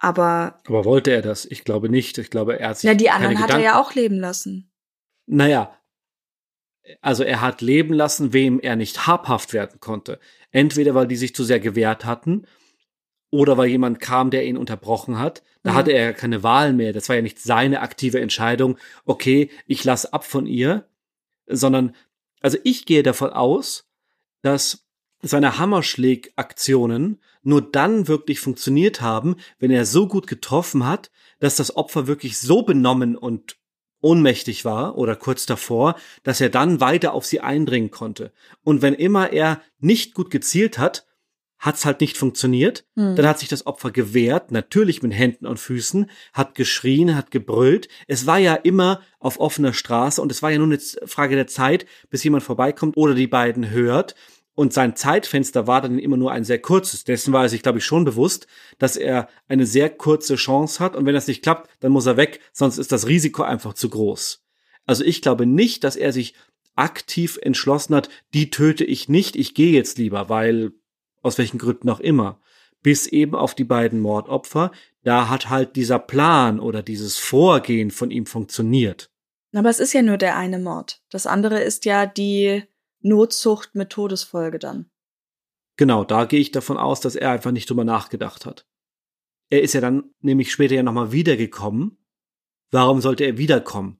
[0.00, 0.58] Aber.
[0.66, 1.44] Aber wollte er das?
[1.44, 2.18] Ich glaube nicht.
[2.18, 2.88] Ich glaube, er hat sich.
[2.88, 4.72] Ja, die anderen hat Gedanken er ja auch leben lassen.
[5.26, 5.72] Naja.
[7.02, 10.18] Also er hat leben lassen, wem er nicht habhaft werden konnte.
[10.50, 12.48] Entweder weil die sich zu sehr gewehrt hatten
[13.30, 15.44] oder weil jemand kam, der ihn unterbrochen hat.
[15.62, 15.76] Da mhm.
[15.76, 16.92] hatte er ja keine Wahl mehr.
[16.92, 20.88] Das war ja nicht seine aktive Entscheidung, okay, ich lasse ab von ihr,
[21.46, 21.94] sondern
[22.40, 23.86] also ich gehe davon aus,
[24.42, 24.86] dass
[25.22, 31.76] seine Hammerschlägaktionen nur dann wirklich funktioniert haben, wenn er so gut getroffen hat, dass das
[31.76, 33.56] Opfer wirklich so benommen und
[34.00, 38.32] ohnmächtig war oder kurz davor, dass er dann weiter auf sie eindringen konnte.
[38.62, 41.06] Und wenn immer er nicht gut gezielt hat,
[41.60, 42.84] hat's halt nicht funktioniert.
[42.96, 43.14] Hm.
[43.14, 47.88] Dann hat sich das Opfer gewehrt, natürlich mit Händen und Füßen, hat geschrien, hat gebrüllt.
[48.08, 51.46] Es war ja immer auf offener Straße und es war ja nur eine Frage der
[51.46, 54.16] Zeit, bis jemand vorbeikommt oder die beiden hört.
[54.54, 57.04] Und sein Zeitfenster war dann immer nur ein sehr kurzes.
[57.04, 58.46] Dessen war er sich, glaube ich, schon bewusst,
[58.78, 60.96] dass er eine sehr kurze Chance hat.
[60.96, 63.88] Und wenn das nicht klappt, dann muss er weg, sonst ist das Risiko einfach zu
[63.88, 64.42] groß.
[64.86, 66.34] Also ich glaube nicht, dass er sich
[66.74, 70.72] aktiv entschlossen hat, die töte ich nicht, ich gehe jetzt lieber, weil
[71.22, 72.40] aus welchen Gründen auch immer,
[72.82, 78.10] bis eben auf die beiden Mordopfer, da hat halt dieser Plan oder dieses Vorgehen von
[78.10, 79.10] ihm funktioniert.
[79.54, 81.02] Aber es ist ja nur der eine Mord.
[81.10, 82.62] Das andere ist ja die
[83.00, 84.90] Notzucht mit Todesfolge dann.
[85.76, 88.66] Genau, da gehe ich davon aus, dass er einfach nicht drüber nachgedacht hat.
[89.48, 91.98] Er ist ja dann nämlich später ja nochmal wiedergekommen.
[92.70, 93.98] Warum sollte er wiederkommen?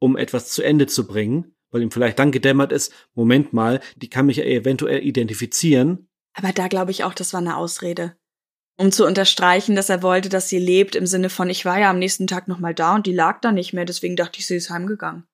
[0.00, 4.08] Um etwas zu Ende zu bringen, weil ihm vielleicht dann gedämmert ist, Moment mal, die
[4.08, 8.16] kann mich ja eventuell identifizieren aber da glaube ich auch, das war eine Ausrede.
[8.76, 11.90] Um zu unterstreichen, dass er wollte, dass sie lebt, im Sinne von, ich war ja
[11.90, 14.56] am nächsten Tag nochmal da und die lag da nicht mehr, deswegen dachte ich, sie
[14.56, 15.24] ist heimgegangen.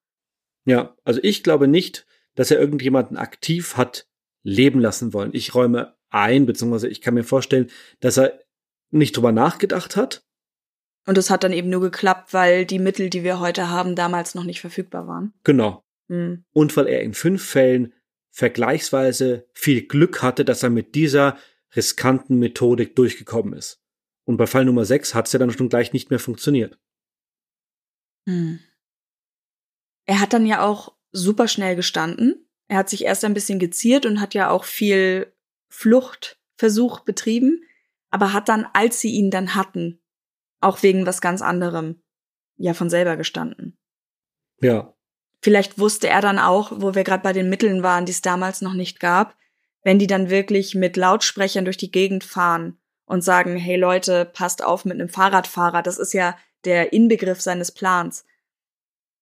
[0.66, 4.06] Ja, also ich glaube nicht, dass er irgendjemanden aktiv hat
[4.42, 5.30] leben lassen wollen.
[5.32, 7.70] Ich räume ein, beziehungsweise ich kann mir vorstellen,
[8.00, 8.40] dass er
[8.90, 10.22] nicht drüber nachgedacht hat.
[11.06, 14.34] Und es hat dann eben nur geklappt, weil die Mittel, die wir heute haben, damals
[14.34, 15.32] noch nicht verfügbar waren.
[15.44, 15.82] Genau.
[16.08, 16.44] Hm.
[16.52, 17.94] Und weil er in fünf Fällen
[18.30, 21.38] vergleichsweise viel Glück hatte, dass er mit dieser
[21.74, 23.82] riskanten Methodik durchgekommen ist.
[24.24, 26.78] Und bei Fall Nummer 6 hat es ja dann schon gleich nicht mehr funktioniert.
[28.28, 28.60] Hm.
[30.06, 32.48] Er hat dann ja auch super schnell gestanden.
[32.68, 35.32] Er hat sich erst ein bisschen geziert und hat ja auch viel
[35.68, 37.64] Fluchtversuch betrieben,
[38.10, 40.00] aber hat dann, als sie ihn dann hatten,
[40.60, 42.02] auch wegen was ganz anderem,
[42.56, 43.78] ja von selber gestanden.
[44.60, 44.94] Ja,
[45.42, 48.60] Vielleicht wusste er dann auch, wo wir gerade bei den Mitteln waren, die es damals
[48.60, 49.36] noch nicht gab,
[49.82, 54.62] wenn die dann wirklich mit Lautsprechern durch die Gegend fahren und sagen, hey Leute, passt
[54.62, 58.24] auf mit einem Fahrradfahrer, das ist ja der Inbegriff seines Plans.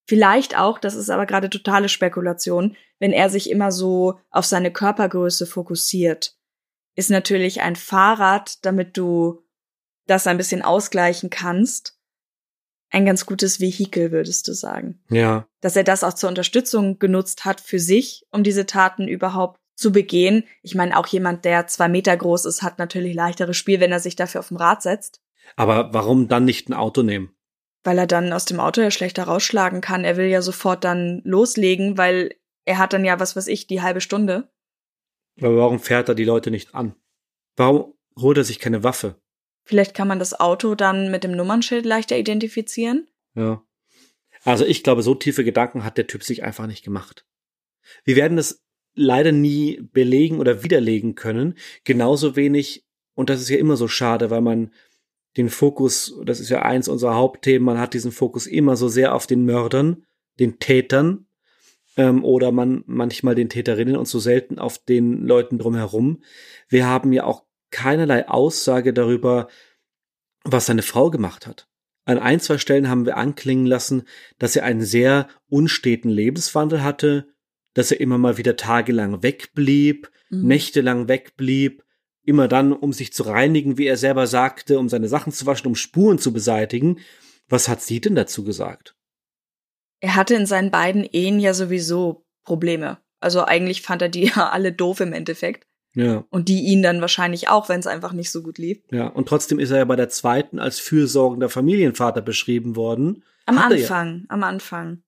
[0.08, 4.72] Vielleicht auch, das ist aber gerade totale Spekulation, wenn er sich immer so auf seine
[4.72, 6.34] Körpergröße fokussiert,
[6.96, 9.44] ist natürlich ein Fahrrad, damit du
[10.06, 11.97] das ein bisschen ausgleichen kannst,
[12.90, 15.00] ein ganz gutes Vehikel, würdest du sagen.
[15.10, 15.46] Ja.
[15.60, 19.92] Dass er das auch zur Unterstützung genutzt hat für sich, um diese Taten überhaupt zu
[19.92, 20.44] begehen.
[20.62, 24.00] Ich meine, auch jemand, der zwei Meter groß ist, hat natürlich leichteres Spiel, wenn er
[24.00, 25.20] sich dafür auf dem Rad setzt.
[25.56, 27.34] Aber warum dann nicht ein Auto nehmen?
[27.84, 30.04] Weil er dann aus dem Auto ja schlechter rausschlagen kann.
[30.04, 32.34] Er will ja sofort dann loslegen, weil
[32.64, 34.50] er hat dann ja, was weiß ich, die halbe Stunde.
[35.40, 36.94] Aber warum fährt er die Leute nicht an?
[37.56, 39.20] Warum holt er sich keine Waffe?
[39.68, 43.06] Vielleicht kann man das Auto dann mit dem Nummernschild leichter identifizieren.
[43.34, 43.62] Ja.
[44.42, 47.26] Also ich glaube, so tiefe Gedanken hat der Typ sich einfach nicht gemacht.
[48.02, 48.64] Wir werden es
[48.94, 51.58] leider nie belegen oder widerlegen können.
[51.84, 54.72] Genauso wenig, und das ist ja immer so schade, weil man
[55.36, 59.14] den Fokus, das ist ja eins unserer Hauptthemen, man hat diesen Fokus immer so sehr
[59.14, 60.06] auf den Mördern,
[60.40, 61.26] den Tätern,
[61.98, 66.22] ähm, oder man manchmal den Täterinnen und so selten auf den Leuten drumherum.
[66.70, 69.48] Wir haben ja auch keinerlei Aussage darüber,
[70.44, 71.68] was seine Frau gemacht hat.
[72.04, 74.04] An ein, zwei Stellen haben wir anklingen lassen,
[74.38, 77.28] dass er einen sehr unsteten Lebenswandel hatte,
[77.74, 80.46] dass er immer mal wieder tagelang wegblieb, mhm.
[80.46, 81.84] nächtelang wegblieb,
[82.22, 85.66] immer dann, um sich zu reinigen, wie er selber sagte, um seine Sachen zu waschen,
[85.66, 87.00] um Spuren zu beseitigen.
[87.48, 88.94] Was hat sie denn dazu gesagt?
[90.00, 92.98] Er hatte in seinen beiden Ehen ja sowieso Probleme.
[93.20, 95.66] Also eigentlich fand er die ja alle doof im Endeffekt.
[95.94, 96.24] Ja.
[96.30, 98.78] Und die ihn dann wahrscheinlich auch, wenn es einfach nicht so gut lief.
[98.90, 103.24] Ja, und trotzdem ist er ja bei der zweiten als fürsorgender Familienvater beschrieben worden.
[103.46, 104.24] Am Hat Anfang, ja.
[104.28, 105.02] am Anfang.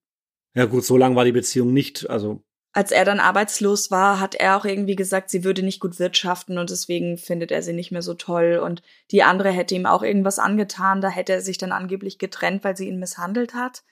[0.55, 2.43] Ja gut, so lang war die Beziehung nicht, also.
[2.73, 6.57] Als er dann arbeitslos war, hat er auch irgendwie gesagt, sie würde nicht gut wirtschaften
[6.57, 8.61] und deswegen findet er sie nicht mehr so toll.
[8.65, 12.63] Und die andere hätte ihm auch irgendwas angetan, da hätte er sich dann angeblich getrennt,
[12.63, 13.83] weil sie ihn misshandelt hat.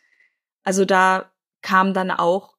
[0.62, 1.30] Also da
[1.60, 2.56] kam dann auch,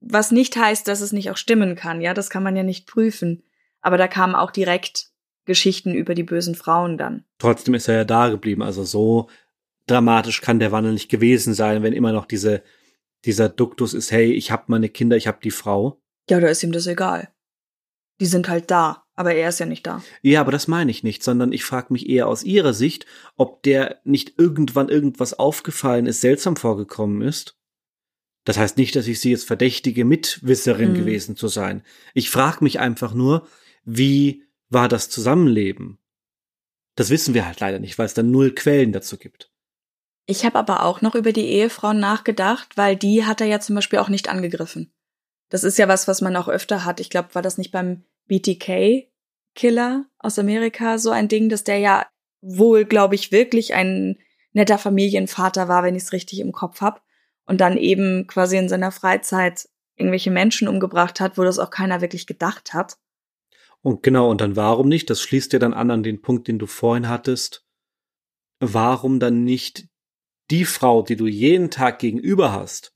[0.00, 2.86] was nicht heißt, dass es nicht auch stimmen kann, ja, das kann man ja nicht
[2.86, 3.42] prüfen.
[3.80, 5.10] Aber da kamen auch direkt
[5.44, 7.24] Geschichten über die bösen Frauen dann.
[7.38, 8.62] Trotzdem ist er ja da geblieben.
[8.62, 9.28] Also so
[9.86, 12.62] dramatisch kann der Wandel nicht gewesen sein, wenn immer noch diese,
[13.24, 16.00] dieser Duktus ist, hey, ich hab meine Kinder, ich hab die Frau.
[16.30, 17.28] Ja, da ist ihm das egal.
[18.20, 20.02] Die sind halt da, aber er ist ja nicht da.
[20.22, 23.06] Ja, aber das meine ich nicht, sondern ich frage mich eher aus ihrer Sicht,
[23.36, 27.56] ob der nicht irgendwann irgendwas aufgefallen ist, seltsam vorgekommen ist.
[28.44, 30.96] Das heißt nicht, dass ich sie jetzt verdächtige, Mitwisserin mhm.
[30.96, 31.82] gewesen zu sein.
[32.14, 33.46] Ich frage mich einfach nur,
[33.84, 35.98] wie war das Zusammenleben?
[36.94, 39.50] Das wissen wir halt leider nicht, weil es dann null Quellen dazu gibt.
[40.26, 43.76] Ich habe aber auch noch über die Ehefrauen nachgedacht, weil die hat er ja zum
[43.76, 44.92] Beispiel auch nicht angegriffen.
[45.48, 47.00] Das ist ja was, was man auch öfter hat.
[47.00, 49.08] Ich glaube, war das nicht beim BTK
[49.54, 52.06] Killer aus Amerika so ein Ding, dass der ja
[52.40, 54.18] wohl, glaube ich, wirklich ein
[54.52, 57.02] netter Familienvater war, wenn ich es richtig im Kopf hab,
[57.46, 62.00] und dann eben quasi in seiner Freizeit irgendwelche Menschen umgebracht hat, wo das auch keiner
[62.00, 62.98] wirklich gedacht hat.
[63.82, 65.08] Und genau, und dann warum nicht?
[65.10, 67.64] Das schließt ja dann an an den Punkt, den du vorhin hattest.
[68.60, 69.88] Warum dann nicht
[70.50, 72.94] die Frau, die du jeden Tag gegenüber hast,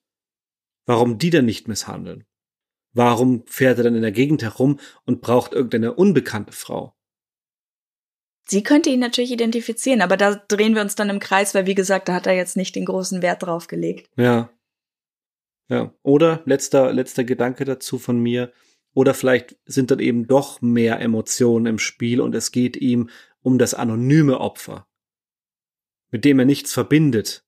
[0.86, 2.24] warum die dann nicht misshandeln?
[2.94, 6.94] Warum fährt er dann in der Gegend herum und braucht irgendeine unbekannte Frau?
[8.48, 11.74] Sie könnte ihn natürlich identifizieren, aber da drehen wir uns dann im Kreis, weil wie
[11.74, 14.10] gesagt, da hat er jetzt nicht den großen Wert drauf gelegt.
[14.16, 14.50] Ja.
[15.68, 15.94] Ja.
[16.02, 18.52] Oder letzter, letzter Gedanke dazu von mir.
[18.94, 23.08] Oder vielleicht sind dann eben doch mehr Emotionen im Spiel und es geht ihm
[23.40, 24.86] um das anonyme Opfer,
[26.10, 27.44] mit dem er nichts verbindet.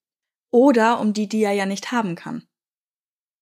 [0.51, 2.47] Oder um die, die er ja nicht haben kann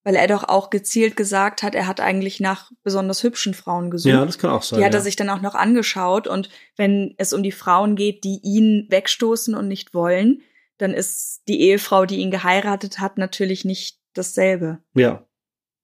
[0.04, 4.12] weil er doch auch gezielt gesagt hat, er hat eigentlich nach besonders hübschen Frauen gesucht.
[4.12, 4.78] Ja, das kann auch sein.
[4.78, 4.98] Die hat ja.
[4.98, 8.86] er sich dann auch noch angeschaut und wenn es um die Frauen geht, die ihn
[8.90, 10.42] wegstoßen und nicht wollen,
[10.78, 14.78] dann ist die Ehefrau, die ihn geheiratet hat, natürlich nicht dasselbe.
[14.94, 15.24] Ja.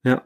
[0.04, 0.24] Ja.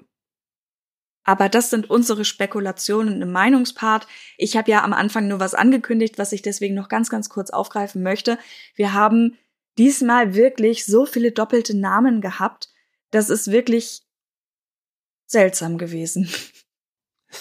[1.24, 4.06] Aber das sind unsere Spekulationen im Meinungspart.
[4.38, 7.50] Ich habe ja am Anfang nur was angekündigt, was ich deswegen noch ganz, ganz kurz
[7.50, 8.38] aufgreifen möchte.
[8.74, 9.38] Wir haben
[9.78, 12.70] diesmal wirklich so viele doppelte Namen gehabt,
[13.10, 14.02] das ist wirklich
[15.26, 16.28] seltsam gewesen.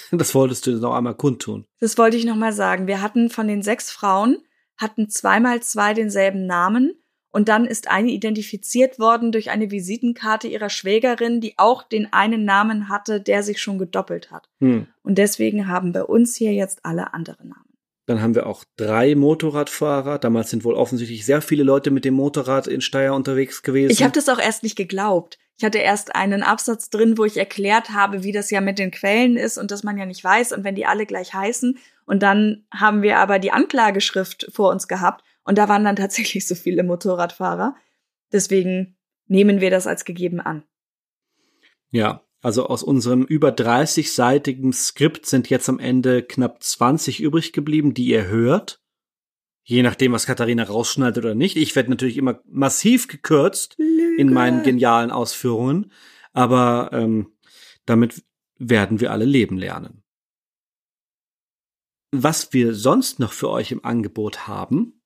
[0.10, 1.66] Das wolltest du noch einmal kundtun.
[1.82, 2.88] Das wollte ich noch mal sagen.
[2.88, 4.41] Wir hatten von den sechs Frauen,
[4.78, 7.01] hatten zweimal zwei denselben Namen
[7.32, 12.45] und dann ist eine identifiziert worden durch eine Visitenkarte ihrer Schwägerin, die auch den einen
[12.45, 14.49] Namen hatte, der sich schon gedoppelt hat.
[14.60, 14.88] Hm.
[15.02, 17.66] Und deswegen haben bei uns hier jetzt alle andere Namen.
[18.08, 20.20] Dann haben wir auch drei Motorradfahrer.
[20.20, 23.91] Damals sind wohl offensichtlich sehr viele Leute mit dem Motorrad in Steyr unterwegs gewesen.
[23.91, 25.38] Ich habe das auch erst nicht geglaubt.
[25.58, 28.91] Ich hatte erst einen Absatz drin, wo ich erklärt habe, wie das ja mit den
[28.91, 31.78] Quellen ist und dass man ja nicht weiß und wenn die alle gleich heißen.
[32.06, 36.47] Und dann haben wir aber die Anklageschrift vor uns gehabt und da waren dann tatsächlich
[36.47, 37.76] so viele Motorradfahrer.
[38.31, 38.97] Deswegen
[39.27, 40.63] nehmen wir das als gegeben an.
[41.89, 47.93] Ja, also aus unserem über 30-seitigen Skript sind jetzt am Ende knapp 20 übrig geblieben,
[47.93, 48.81] die ihr hört.
[49.63, 51.55] Je nachdem, was Katharina rausschneidet oder nicht.
[51.55, 54.15] Ich werde natürlich immer massiv gekürzt Lüge.
[54.18, 55.91] in meinen genialen Ausführungen.
[56.34, 57.34] Aber ähm,
[57.85, 58.23] damit
[58.57, 60.03] werden wir alle leben lernen.
[62.11, 65.01] Was wir sonst noch für euch im Angebot haben.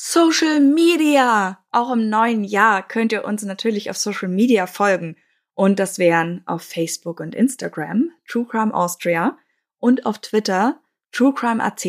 [0.00, 1.58] Social Media!
[1.72, 5.16] Auch im neuen Jahr könnt ihr uns natürlich auf Social Media folgen.
[5.54, 9.36] Und das wären auf Facebook und Instagram True Crime Austria
[9.80, 10.80] und auf Twitter
[11.10, 11.84] True Crime AT.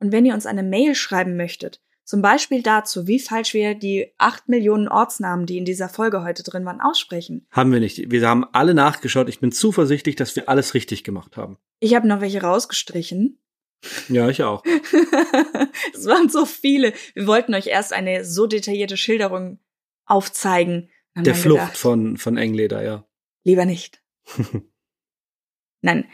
[0.00, 4.14] Und wenn ihr uns eine Mail schreiben möchtet, zum Beispiel dazu, wie falsch wir die
[4.16, 7.46] acht Millionen Ortsnamen, die in dieser Folge heute drin waren, aussprechen.
[7.50, 8.10] Haben wir nicht.
[8.10, 9.28] Wir haben alle nachgeschaut.
[9.28, 11.58] Ich bin zuversichtlich, dass wir alles richtig gemacht haben.
[11.80, 13.41] Ich habe noch welche rausgestrichen.
[14.08, 14.64] Ja, ich auch.
[15.94, 16.92] es waren so viele.
[17.14, 19.58] Wir wollten euch erst eine so detaillierte Schilderung
[20.06, 23.06] aufzeigen, der Flucht gedacht, von, von Engleder, ja.
[23.44, 24.02] Lieber nicht.
[25.82, 26.08] Nein.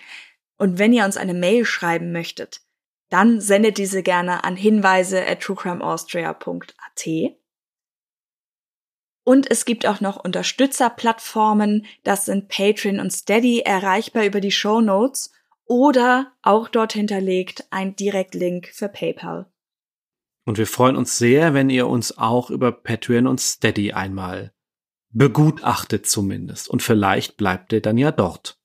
[0.56, 2.62] Und wenn ihr uns eine Mail schreiben möchtet,
[3.10, 7.08] dann sendet diese gerne an hinweise at truecrimeaustria.at.
[9.24, 14.80] Und es gibt auch noch Unterstützerplattformen, das sind Patreon und Steady, erreichbar über die Show
[14.80, 15.32] Notes
[15.68, 19.46] oder auch dort hinterlegt ein Direktlink für PayPal.
[20.44, 24.54] Und wir freuen uns sehr, wenn ihr uns auch über Patreon und Steady einmal
[25.10, 26.68] begutachtet zumindest.
[26.68, 28.58] Und vielleicht bleibt er dann ja dort.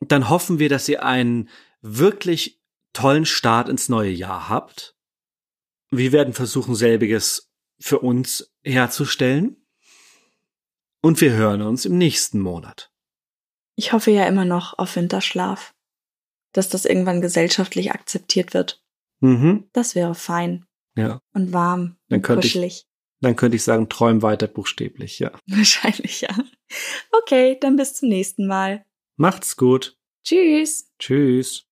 [0.00, 1.48] Dann hoffen wir, dass ihr einen
[1.80, 2.62] wirklich
[2.92, 4.96] tollen Start ins neue Jahr habt.
[5.90, 7.50] Wir werden versuchen, selbiges
[7.80, 9.66] für uns herzustellen.
[11.00, 12.93] Und wir hören uns im nächsten Monat.
[13.76, 15.74] Ich hoffe ja immer noch auf Winterschlaf.
[16.52, 18.82] Dass das irgendwann gesellschaftlich akzeptiert wird.
[19.20, 19.68] Mhm.
[19.72, 20.66] Das wäre fein.
[20.96, 21.20] Ja.
[21.32, 21.96] Und warm.
[22.08, 22.86] Dann und könnte kuschelig.
[22.86, 22.86] Ich,
[23.20, 25.32] dann könnte ich sagen, träum weiter buchstäblich, ja.
[25.46, 26.36] Wahrscheinlich, ja.
[27.10, 28.84] Okay, dann bis zum nächsten Mal.
[29.16, 29.96] Macht's gut.
[30.24, 30.90] Tschüss.
[30.98, 31.66] Tschüss.